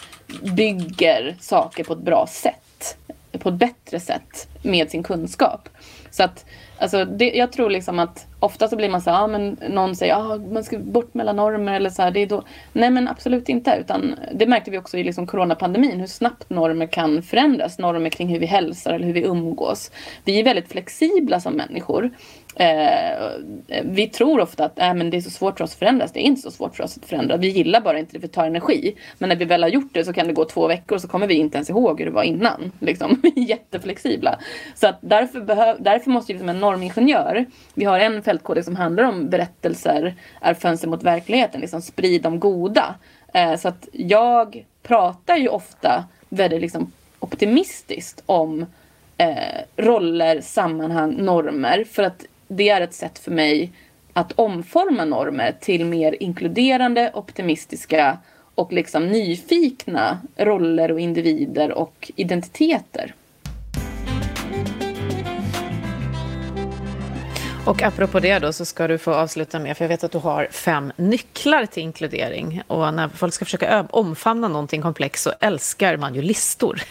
bygger 0.42 1.36
saker 1.40 1.84
på 1.84 1.92
ett 1.92 1.98
bra 1.98 2.26
sätt. 2.30 2.96
På 3.38 3.48
ett 3.48 3.54
bättre 3.54 4.00
sätt 4.00 4.48
med 4.62 4.90
sin 4.90 5.02
kunskap. 5.02 5.68
Så 6.10 6.22
att 6.22 6.44
Alltså 6.78 7.04
det, 7.04 7.32
jag 7.34 7.52
tror 7.52 7.70
liksom 7.70 7.98
att 7.98 8.26
ofta 8.44 8.68
så 8.68 8.76
blir 8.76 8.88
man 8.88 9.00
så 9.00 9.10
här, 9.10 9.24
ah, 9.24 9.26
men 9.26 9.58
någon 9.68 9.96
säger 9.96 10.14
att 10.14 10.20
ah, 10.20 10.36
man 10.52 10.64
ska 10.64 10.78
bort 10.78 11.14
mellan 11.14 11.36
normer 11.36 11.74
eller 11.74 11.90
så 11.90 12.02
här, 12.02 12.10
det 12.10 12.20
är 12.20 12.26
då. 12.26 12.42
Nej 12.72 12.90
men 12.90 13.08
absolut 13.08 13.48
inte. 13.48 13.76
Utan 13.80 14.14
det 14.34 14.46
märkte 14.46 14.70
vi 14.70 14.78
också 14.78 14.98
i 14.98 15.04
liksom 15.04 15.26
coronapandemin, 15.26 16.00
hur 16.00 16.06
snabbt 16.06 16.50
normer 16.50 16.86
kan 16.86 17.22
förändras. 17.22 17.78
Normer 17.78 18.10
kring 18.10 18.28
hur 18.28 18.38
vi 18.38 18.46
hälsar 18.46 18.92
eller 18.92 19.06
hur 19.06 19.12
vi 19.12 19.22
umgås. 19.22 19.90
Vi 20.24 20.40
är 20.40 20.44
väldigt 20.44 20.68
flexibla 20.68 21.40
som 21.40 21.52
människor. 21.52 22.10
Eh, 22.56 23.28
vi 23.84 24.06
tror 24.08 24.40
ofta 24.40 24.64
att 24.64 24.78
äh, 24.78 24.94
men 24.94 25.10
det 25.10 25.16
är 25.16 25.20
så 25.20 25.30
svårt 25.30 25.58
för 25.58 25.64
oss 25.64 25.72
att 25.72 25.78
förändras. 25.78 26.12
Det 26.12 26.20
är 26.20 26.22
inte 26.22 26.42
så 26.42 26.50
svårt 26.50 26.76
för 26.76 26.84
oss 26.84 26.96
att 26.98 27.04
förändra. 27.04 27.36
Vi 27.36 27.48
gillar 27.48 27.80
bara 27.80 27.98
inte 27.98 28.12
det 28.12 28.20
för 28.20 28.28
det 28.28 28.34
tar 28.34 28.46
energi. 28.46 28.94
Men 29.18 29.28
när 29.28 29.36
vi 29.36 29.44
väl 29.44 29.62
har 29.62 29.70
gjort 29.70 29.90
det 29.92 30.04
så 30.04 30.12
kan 30.12 30.26
det 30.26 30.32
gå 30.32 30.44
två 30.44 30.66
veckor 30.66 30.94
och 30.94 31.02
så 31.02 31.08
kommer 31.08 31.26
vi 31.26 31.34
inte 31.34 31.56
ens 31.56 31.70
ihåg 31.70 31.98
hur 31.98 32.06
det 32.06 32.12
var 32.12 32.22
innan. 32.22 32.72
Liksom. 32.78 33.20
Vi 33.22 33.42
är 33.42 33.48
jätteflexibla. 33.48 34.38
Så 34.74 34.86
att 34.86 34.98
därför, 35.00 35.40
behöv, 35.40 35.76
därför 35.80 36.10
måste 36.10 36.32
vi 36.32 36.34
liksom 36.34 36.48
en 36.48 36.60
normingenjör, 36.60 37.44
vi 37.74 37.84
har 37.84 38.00
en 38.00 38.22
fältkodex 38.34 38.64
som 38.64 38.76
handlar 38.76 39.04
om 39.04 39.30
berättelser 39.30 40.14
är 40.40 40.54
fönster 40.54 40.88
mot 40.88 41.02
verkligheten, 41.02 41.60
liksom 41.60 41.82
sprid 41.82 42.22
de 42.22 42.40
goda. 42.40 42.94
Eh, 43.34 43.56
så 43.56 43.68
att 43.68 43.88
jag 43.92 44.64
pratar 44.82 45.36
ju 45.36 45.48
ofta 45.48 46.04
väldigt 46.28 46.60
liksom 46.60 46.92
optimistiskt 47.20 48.22
om 48.26 48.66
eh, 49.16 49.60
roller, 49.76 50.40
sammanhang, 50.40 51.12
normer. 51.12 51.84
För 51.84 52.02
att 52.02 52.24
det 52.48 52.68
är 52.68 52.80
ett 52.80 52.94
sätt 52.94 53.18
för 53.18 53.30
mig 53.30 53.72
att 54.12 54.32
omforma 54.32 55.04
normer 55.04 55.54
till 55.60 55.84
mer 55.84 56.16
inkluderande, 56.20 57.10
optimistiska 57.14 58.18
och 58.54 58.72
liksom 58.72 59.06
nyfikna 59.06 60.18
roller 60.36 60.92
och 60.92 61.00
individer 61.00 61.72
och 61.72 62.12
identiteter. 62.16 63.14
Och 67.66 67.82
apropå 67.82 68.20
det 68.20 68.38
då 68.38 68.52
så 68.52 68.64
ska 68.64 68.88
du 68.88 68.98
få 68.98 69.14
avsluta 69.14 69.58
med, 69.58 69.76
för 69.76 69.84
jag 69.84 69.88
vet 69.88 70.04
att 70.04 70.12
du 70.12 70.18
har 70.18 70.48
fem 70.50 70.92
nycklar 70.96 71.66
till 71.66 71.82
inkludering. 71.82 72.62
Och 72.66 72.94
när 72.94 73.08
folk 73.08 73.34
ska 73.34 73.44
försöka 73.44 73.86
omfamna 73.90 74.48
någonting 74.48 74.82
komplext 74.82 75.22
så 75.22 75.32
älskar 75.40 75.96
man 75.96 76.14
ju 76.14 76.22
listor. 76.22 76.82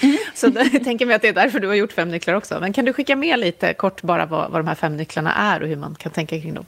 Mm. 0.00 0.16
så 0.34 0.50
jag 0.72 0.84
tänker 0.84 1.06
mig 1.06 1.16
att 1.16 1.22
det 1.22 1.28
är 1.28 1.32
därför 1.32 1.60
du 1.60 1.68
har 1.68 1.74
gjort 1.74 1.92
fem 1.92 2.08
nycklar 2.08 2.34
också. 2.34 2.60
Men 2.60 2.72
kan 2.72 2.84
du 2.84 2.92
skicka 2.92 3.16
med 3.16 3.38
lite 3.38 3.74
kort 3.74 4.02
bara 4.02 4.26
vad, 4.26 4.50
vad 4.50 4.60
de 4.60 4.68
här 4.68 4.74
fem 4.74 4.96
nycklarna 4.96 5.34
är 5.34 5.62
och 5.62 5.68
hur 5.68 5.76
man 5.76 5.94
kan 5.94 6.12
tänka 6.12 6.40
kring 6.40 6.54
dem? 6.54 6.66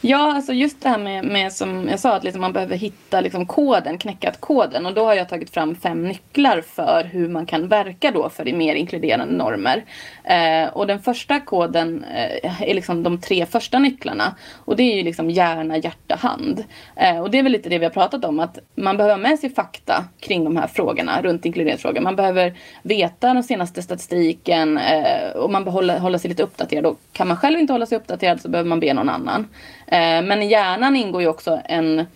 Ja, 0.00 0.32
alltså 0.34 0.52
just 0.52 0.82
det 0.82 0.88
här 0.88 0.98
med, 0.98 1.24
med 1.24 1.52
som 1.52 1.88
jag 1.88 2.00
sa, 2.00 2.14
att 2.16 2.24
liksom 2.24 2.40
man 2.40 2.52
behöver 2.52 2.76
hitta 2.76 3.20
liksom 3.20 3.46
koden, 3.46 3.98
knäcka 3.98 4.32
koden. 4.40 4.86
Och 4.86 4.94
då 4.94 5.04
har 5.04 5.14
jag 5.14 5.28
tagit 5.28 5.50
fram 5.50 5.76
fem 5.76 6.04
nycklar 6.08 6.60
för 6.60 7.04
hur 7.04 7.28
man 7.28 7.46
kan 7.46 7.68
verka 7.68 8.10
då 8.10 8.28
för 8.28 8.52
mer 8.52 8.74
inkluderande 8.74 9.34
normer. 9.34 9.84
Eh, 10.24 10.68
och 10.68 10.86
den 10.86 11.00
första 11.00 11.40
koden 11.40 12.04
eh, 12.04 12.62
är 12.62 12.74
liksom 12.74 13.02
de 13.02 13.20
tre 13.20 13.46
första 13.46 13.78
nycklarna. 13.78 14.34
Och 14.54 14.76
det 14.76 14.82
är 14.82 14.96
ju 14.96 15.02
liksom 15.02 15.30
hjärna, 15.30 15.76
hjärta, 15.76 16.14
hand. 16.14 16.64
Eh, 16.96 17.18
och 17.18 17.30
det 17.30 17.38
är 17.38 17.42
väl 17.42 17.52
lite 17.52 17.68
det 17.68 17.78
vi 17.78 17.84
har 17.84 17.92
pratat 17.92 18.24
om, 18.24 18.40
att 18.40 18.58
man 18.74 18.96
behöver 18.96 19.14
ha 19.14 19.22
med 19.22 19.38
sig 19.38 19.50
fakta 19.50 20.04
kring 20.20 20.44
de 20.44 20.56
här 20.56 20.66
frågorna, 20.66 21.22
runt 21.22 21.44
inkluderingsfrågor. 21.44 22.00
Man 22.00 22.16
behöver 22.16 22.54
veta 22.82 23.34
den 23.34 23.44
senaste 23.44 23.82
statistiken 23.82 24.78
eh, 24.78 25.30
och 25.36 25.50
man 25.50 25.64
behöver 25.64 25.80
hålla, 25.80 25.98
hålla 25.98 26.18
sig 26.18 26.28
lite 26.28 26.42
uppdaterad. 26.42 26.86
Och 26.86 26.98
kan 27.12 27.28
man 27.28 27.36
själv 27.36 27.60
inte 27.60 27.72
hålla 27.72 27.86
sig 27.86 27.98
uppdaterad 27.98 28.40
så 28.40 28.48
behöver 28.48 28.68
man 28.68 28.80
be 28.80 28.94
någon 28.94 29.08
annan. 29.08 29.48
Eh, 29.86 30.22
men 30.22 30.42
i 30.42 30.46
hjärnan 30.46 30.96
ingår 30.96 31.22
ju 31.22 31.28
också 31.28 31.60
en, 31.64 32.06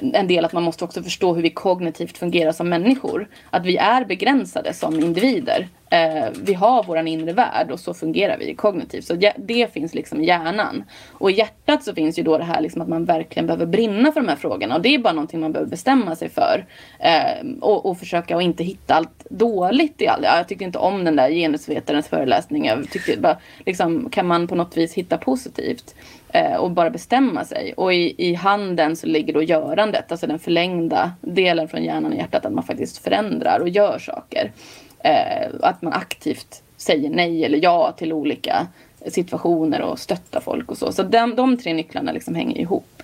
en 0.00 0.26
del 0.26 0.44
att 0.44 0.52
man 0.52 0.62
måste 0.62 0.84
också 0.84 1.02
förstå 1.02 1.34
hur 1.34 1.42
vi 1.42 1.50
kognitivt 1.50 2.18
fungerar 2.18 2.52
som 2.52 2.68
människor. 2.68 3.28
Att 3.50 3.66
vi 3.66 3.76
är 3.76 4.04
begränsade 4.04 4.72
som 4.72 5.00
individer. 5.00 5.68
Eh, 5.90 6.30
vi 6.42 6.54
har 6.54 6.84
vår 6.84 6.98
inre 6.98 7.32
värld 7.32 7.70
och 7.70 7.80
så 7.80 7.94
fungerar 7.94 8.38
vi 8.38 8.54
kognitivt. 8.54 9.04
Så 9.04 9.14
det 9.36 9.72
finns 9.72 9.94
liksom 9.94 10.20
i 10.20 10.26
hjärnan. 10.26 10.84
Och 11.12 11.30
i 11.30 11.34
hjärtat 11.34 11.84
så 11.84 11.94
finns 11.94 12.18
ju 12.18 12.22
då 12.22 12.38
det 12.38 12.44
här 12.44 12.60
liksom 12.60 12.82
att 12.82 12.88
man 12.88 13.04
verkligen 13.04 13.46
behöver 13.46 13.66
brinna 13.66 14.12
för 14.12 14.20
de 14.20 14.28
här 14.28 14.36
frågorna. 14.36 14.76
Och 14.76 14.82
det 14.82 14.94
är 14.94 14.98
bara 14.98 15.12
någonting 15.12 15.40
man 15.40 15.52
behöver 15.52 15.70
bestämma 15.70 16.16
sig 16.16 16.28
för. 16.28 16.66
Eh, 16.98 17.46
och, 17.60 17.86
och 17.86 17.98
försöka 17.98 18.36
att 18.36 18.42
inte 18.42 18.64
hitta 18.64 18.94
allt 18.94 19.26
dåligt 19.30 20.02
i 20.02 20.06
allt. 20.06 20.24
Jag 20.24 20.48
tyckte 20.48 20.64
inte 20.64 20.78
om 20.78 21.04
den 21.04 21.16
där 21.16 21.30
genusvetarens 21.30 22.08
föreläsning. 22.08 22.64
Jag 22.64 22.90
tyckte 22.90 23.16
bara, 23.20 23.38
liksom, 23.66 24.10
kan 24.10 24.26
man 24.26 24.48
på 24.48 24.54
något 24.54 24.76
vis 24.76 24.94
hitta 24.94 25.18
positivt? 25.18 25.94
Eh, 26.32 26.56
och 26.56 26.70
bara 26.70 26.90
bestämma 26.90 27.44
sig. 27.44 27.72
Och 27.76 27.94
i, 27.94 28.14
i 28.30 28.34
handen 28.34 28.96
så 28.96 29.06
ligger 29.06 29.32
då 29.32 29.42
görandet, 29.42 30.12
alltså 30.12 30.26
den 30.26 30.38
förlängda 30.38 31.12
delen 31.20 31.68
från 31.68 31.84
hjärnan 31.84 32.12
och 32.12 32.18
hjärtat, 32.18 32.46
att 32.46 32.52
man 32.52 32.64
faktiskt 32.64 32.98
förändrar 32.98 33.60
och 33.60 33.68
gör 33.68 33.98
saker. 33.98 34.52
Eh, 34.98 35.50
att 35.60 35.82
man 35.82 35.92
aktivt 35.92 36.62
säger 36.76 37.10
nej 37.10 37.44
eller 37.44 37.58
ja 37.62 37.92
till 37.92 38.12
olika 38.12 38.66
situationer 39.06 39.82
och 39.82 39.98
stöttar 39.98 40.40
folk 40.40 40.70
och 40.70 40.78
så. 40.78 40.92
Så 40.92 41.02
de, 41.02 41.34
de 41.34 41.56
tre 41.56 41.74
nycklarna 41.74 42.12
liksom 42.12 42.34
hänger 42.34 42.58
ihop. 42.58 43.02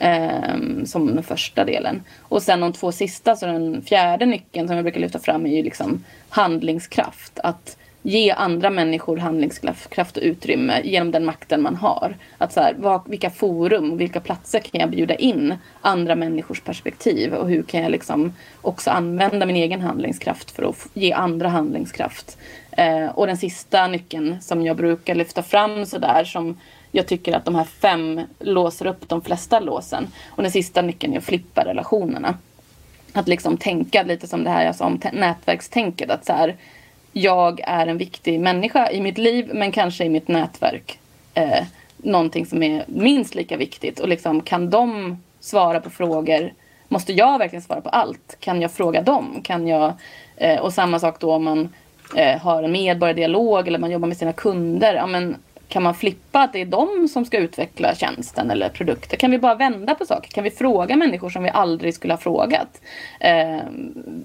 Eh, 0.00 0.84
som 0.84 1.06
den 1.06 1.22
första 1.22 1.64
delen. 1.64 2.02
Och 2.20 2.42
sen 2.42 2.60
de 2.60 2.72
två 2.72 2.92
sista, 2.92 3.36
så 3.36 3.46
den 3.46 3.82
fjärde 3.82 4.26
nyckeln 4.26 4.68
som 4.68 4.76
jag 4.76 4.84
brukar 4.84 5.00
lyfta 5.00 5.18
fram 5.18 5.46
är 5.46 5.56
ju 5.56 5.62
liksom 5.62 6.04
handlingskraft. 6.28 7.38
Att 7.38 7.76
ge 8.02 8.30
andra 8.30 8.70
människor 8.70 9.16
handlingskraft 9.16 10.16
och 10.16 10.22
utrymme 10.22 10.80
genom 10.84 11.10
den 11.10 11.24
makten 11.24 11.62
man 11.62 11.76
har. 11.76 12.16
Att 12.38 12.52
så 12.52 12.60
här, 12.60 12.74
vad, 12.78 13.08
vilka 13.08 13.30
forum 13.30 13.92
och 13.92 14.00
vilka 14.00 14.20
platser 14.20 14.60
kan 14.60 14.80
jag 14.80 14.90
bjuda 14.90 15.14
in 15.14 15.54
andra 15.80 16.14
människors 16.14 16.60
perspektiv 16.60 17.34
och 17.34 17.48
hur 17.48 17.62
kan 17.62 17.82
jag 17.82 17.90
liksom 17.90 18.32
också 18.62 18.90
använda 18.90 19.46
min 19.46 19.56
egen 19.56 19.80
handlingskraft 19.80 20.50
för 20.50 20.62
att 20.62 20.86
ge 20.94 21.12
andra 21.12 21.48
handlingskraft. 21.48 22.38
Eh, 22.70 23.08
och 23.08 23.26
den 23.26 23.36
sista 23.36 23.86
nyckeln 23.86 24.36
som 24.40 24.62
jag 24.62 24.76
brukar 24.76 25.14
lyfta 25.14 25.42
fram 25.42 25.86
sådär 25.86 26.24
som 26.24 26.56
jag 26.92 27.06
tycker 27.06 27.36
att 27.36 27.44
de 27.44 27.54
här 27.54 27.64
fem 27.64 28.20
låser 28.38 28.86
upp 28.86 29.08
de 29.08 29.22
flesta 29.22 29.60
låsen. 29.60 30.06
Och 30.28 30.42
den 30.42 30.52
sista 30.52 30.82
nyckeln 30.82 31.12
är 31.12 31.18
att 31.18 31.24
flippa 31.24 31.64
relationerna. 31.64 32.34
Att 33.12 33.28
liksom 33.28 33.56
tänka 33.56 34.02
lite 34.02 34.26
som 34.26 34.44
det 34.44 34.50
här 34.50 34.64
jag 34.64 34.76
sa 34.76 34.86
om 34.86 35.00
nätverkstänket. 35.12 36.10
Att 36.10 36.24
så 36.24 36.32
här, 36.32 36.56
jag 37.12 37.60
är 37.64 37.86
en 37.86 37.98
viktig 37.98 38.40
människa 38.40 38.90
i 38.90 39.00
mitt 39.00 39.18
liv 39.18 39.50
men 39.54 39.72
kanske 39.72 40.04
i 40.04 40.08
mitt 40.08 40.28
nätverk 40.28 40.98
eh, 41.34 41.64
någonting 41.96 42.46
som 42.46 42.62
är 42.62 42.84
minst 42.86 43.34
lika 43.34 43.56
viktigt. 43.56 44.00
Och 44.00 44.08
liksom, 44.08 44.40
kan 44.40 44.70
de 44.70 45.16
svara 45.40 45.80
på 45.80 45.90
frågor? 45.90 46.52
Måste 46.88 47.12
jag 47.12 47.38
verkligen 47.38 47.62
svara 47.62 47.80
på 47.80 47.88
allt? 47.88 48.36
Kan 48.40 48.62
jag 48.62 48.72
fråga 48.72 49.02
dem? 49.02 49.40
Kan 49.42 49.66
jag, 49.68 49.92
eh, 50.36 50.60
och 50.60 50.72
samma 50.72 50.98
sak 50.98 51.20
då 51.20 51.32
om 51.32 51.44
man 51.44 51.68
eh, 52.16 52.38
har 52.38 52.62
en 52.62 52.72
medborgardialog 52.72 53.68
eller 53.68 53.78
man 53.78 53.90
jobbar 53.90 54.08
med 54.08 54.16
sina 54.16 54.32
kunder. 54.32 54.94
Ja, 54.94 55.06
men 55.06 55.36
kan 55.68 55.82
man 55.82 55.94
flippa 55.94 56.40
att 56.40 56.52
det 56.52 56.60
är 56.60 56.66
de 56.66 57.08
som 57.08 57.24
ska 57.24 57.38
utveckla 57.38 57.94
tjänsten 57.94 58.50
eller 58.50 58.68
produkter? 58.68 59.16
Kan 59.16 59.30
vi 59.30 59.38
bara 59.38 59.54
vända 59.54 59.94
på 59.94 60.06
saker? 60.06 60.30
Kan 60.30 60.44
vi 60.44 60.50
fråga 60.50 60.96
människor 60.96 61.30
som 61.30 61.42
vi 61.42 61.50
aldrig 61.50 61.94
skulle 61.94 62.12
ha 62.12 62.18
frågat? 62.18 62.80
Eh, 63.20 63.58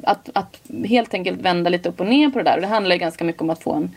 att, 0.03 0.29
att 0.33 0.61
helt 0.85 1.13
enkelt 1.13 1.41
vända 1.41 1.69
lite 1.69 1.89
upp 1.89 1.99
och 1.99 2.07
ner 2.07 2.29
på 2.29 2.37
det 2.37 2.43
där. 2.43 2.55
Och 2.55 2.61
det 2.61 2.67
handlar 2.67 2.95
ganska 2.95 3.23
mycket 3.23 3.41
om 3.41 3.49
att 3.49 3.63
få 3.63 3.73
en 3.73 3.95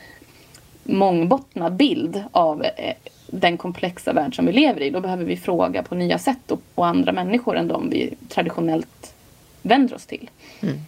mångbottnad 0.85 1.77
bild 1.77 2.25
av 2.33 2.65
eh, 2.65 2.95
den 3.27 3.57
komplexa 3.57 4.13
värld 4.13 4.37
som 4.37 4.47
vi 4.47 4.53
lever 4.53 4.81
i. 4.81 4.91
Då 4.91 5.01
behöver 5.01 5.25
vi 5.25 5.37
fråga 5.37 5.83
på 5.83 5.95
nya 5.95 6.19
sätt 6.19 6.51
och 6.51 6.61
på 6.75 6.85
andra 6.85 7.13
människor 7.13 7.57
än 7.57 7.69
de 7.69 7.91
vi 7.91 8.15
traditionellt 8.29 9.15
vänder 9.63 9.95
oss 9.95 10.07
till. 10.07 10.31
Mm. 10.63 10.79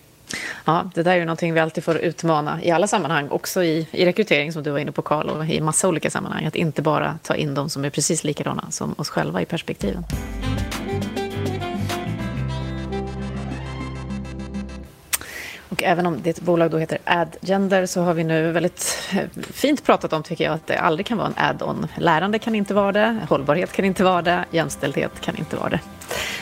Ja, 0.64 0.90
det 0.94 1.02
där 1.02 1.12
är 1.12 1.16
ju 1.16 1.24
någonting 1.24 1.54
vi 1.54 1.60
alltid 1.60 1.84
får 1.84 1.96
utmana 1.96 2.62
i 2.62 2.70
alla 2.70 2.86
sammanhang, 2.86 3.28
också 3.28 3.64
i, 3.64 3.88
i 3.90 4.06
rekrytering 4.06 4.52
som 4.52 4.62
du 4.62 4.70
var 4.70 4.78
inne 4.78 4.92
på 4.92 5.02
Karl, 5.02 5.28
och 5.28 5.46
i 5.46 5.60
massa 5.60 5.88
olika 5.88 6.10
sammanhang. 6.10 6.44
Att 6.44 6.56
inte 6.56 6.82
bara 6.82 7.18
ta 7.22 7.34
in 7.34 7.54
de 7.54 7.70
som 7.70 7.84
är 7.84 7.90
precis 7.90 8.24
likadana 8.24 8.70
som 8.70 8.94
oss 8.98 9.08
själva 9.08 9.42
i 9.42 9.44
perspektiven. 9.44 10.04
Och 15.78 15.82
även 15.82 16.06
om 16.06 16.22
ditt 16.22 16.40
bolag 16.40 16.70
då 16.70 16.78
heter 16.78 16.98
AdGender 17.04 17.86
så 17.86 18.02
har 18.02 18.14
vi 18.14 18.24
nu 18.24 18.52
väldigt 18.52 18.98
eh, 19.12 19.42
fint 19.52 19.84
pratat 19.84 20.12
om, 20.12 20.22
tycker 20.22 20.44
jag, 20.44 20.54
att 20.54 20.66
det 20.66 20.78
aldrig 20.78 21.06
kan 21.06 21.18
vara 21.18 21.26
en 21.26 21.34
add-on. 21.36 21.86
Lärande 21.96 22.38
kan 22.38 22.54
inte 22.54 22.74
vara 22.74 22.92
det, 22.92 23.16
hållbarhet 23.28 23.72
kan 23.72 23.84
inte 23.84 24.04
vara 24.04 24.22
det, 24.22 24.44
jämställdhet 24.50 25.20
kan 25.20 25.36
inte 25.36 25.56
vara 25.56 25.68
det. 25.68 25.80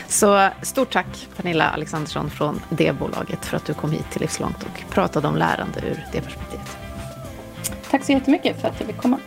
Så 0.07 0.49
stort 0.61 0.93
tack 0.93 1.27
Pernilla 1.35 1.69
Alexandersson 1.69 2.29
från 2.29 2.61
det 2.69 2.93
bolaget 2.93 3.45
för 3.45 3.57
att 3.57 3.65
du 3.65 3.73
kom 3.73 3.91
hit 3.91 4.11
till 4.11 4.21
Livslångt 4.21 4.63
och 4.63 4.93
pratade 4.93 5.27
om 5.27 5.35
lärande 5.35 5.79
ur 5.79 6.05
det 6.13 6.21
perspektivet. 6.21 6.77
Tack 7.91 8.03
så 8.03 8.11
jättemycket 8.11 8.61
för 8.61 8.67
att 8.67 8.79
jag 8.79 8.87
fick 8.87 8.97
komma. 8.97 9.19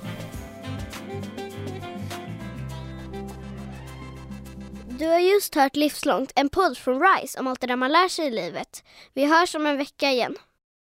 Du 4.98 5.06
har 5.06 5.18
just 5.18 5.54
hört 5.54 5.76
Livslångt, 5.76 6.32
en 6.36 6.48
podd 6.48 6.78
från 6.78 7.02
RISE 7.02 7.40
om 7.40 7.46
allt 7.46 7.60
det 7.60 7.66
där 7.66 7.76
man 7.76 7.92
lär 7.92 8.08
sig 8.08 8.26
i 8.26 8.30
livet. 8.30 8.84
Vi 9.14 9.26
hörs 9.26 9.54
om 9.54 9.66
en 9.66 9.76
vecka 9.76 10.10
igen. 10.10 10.36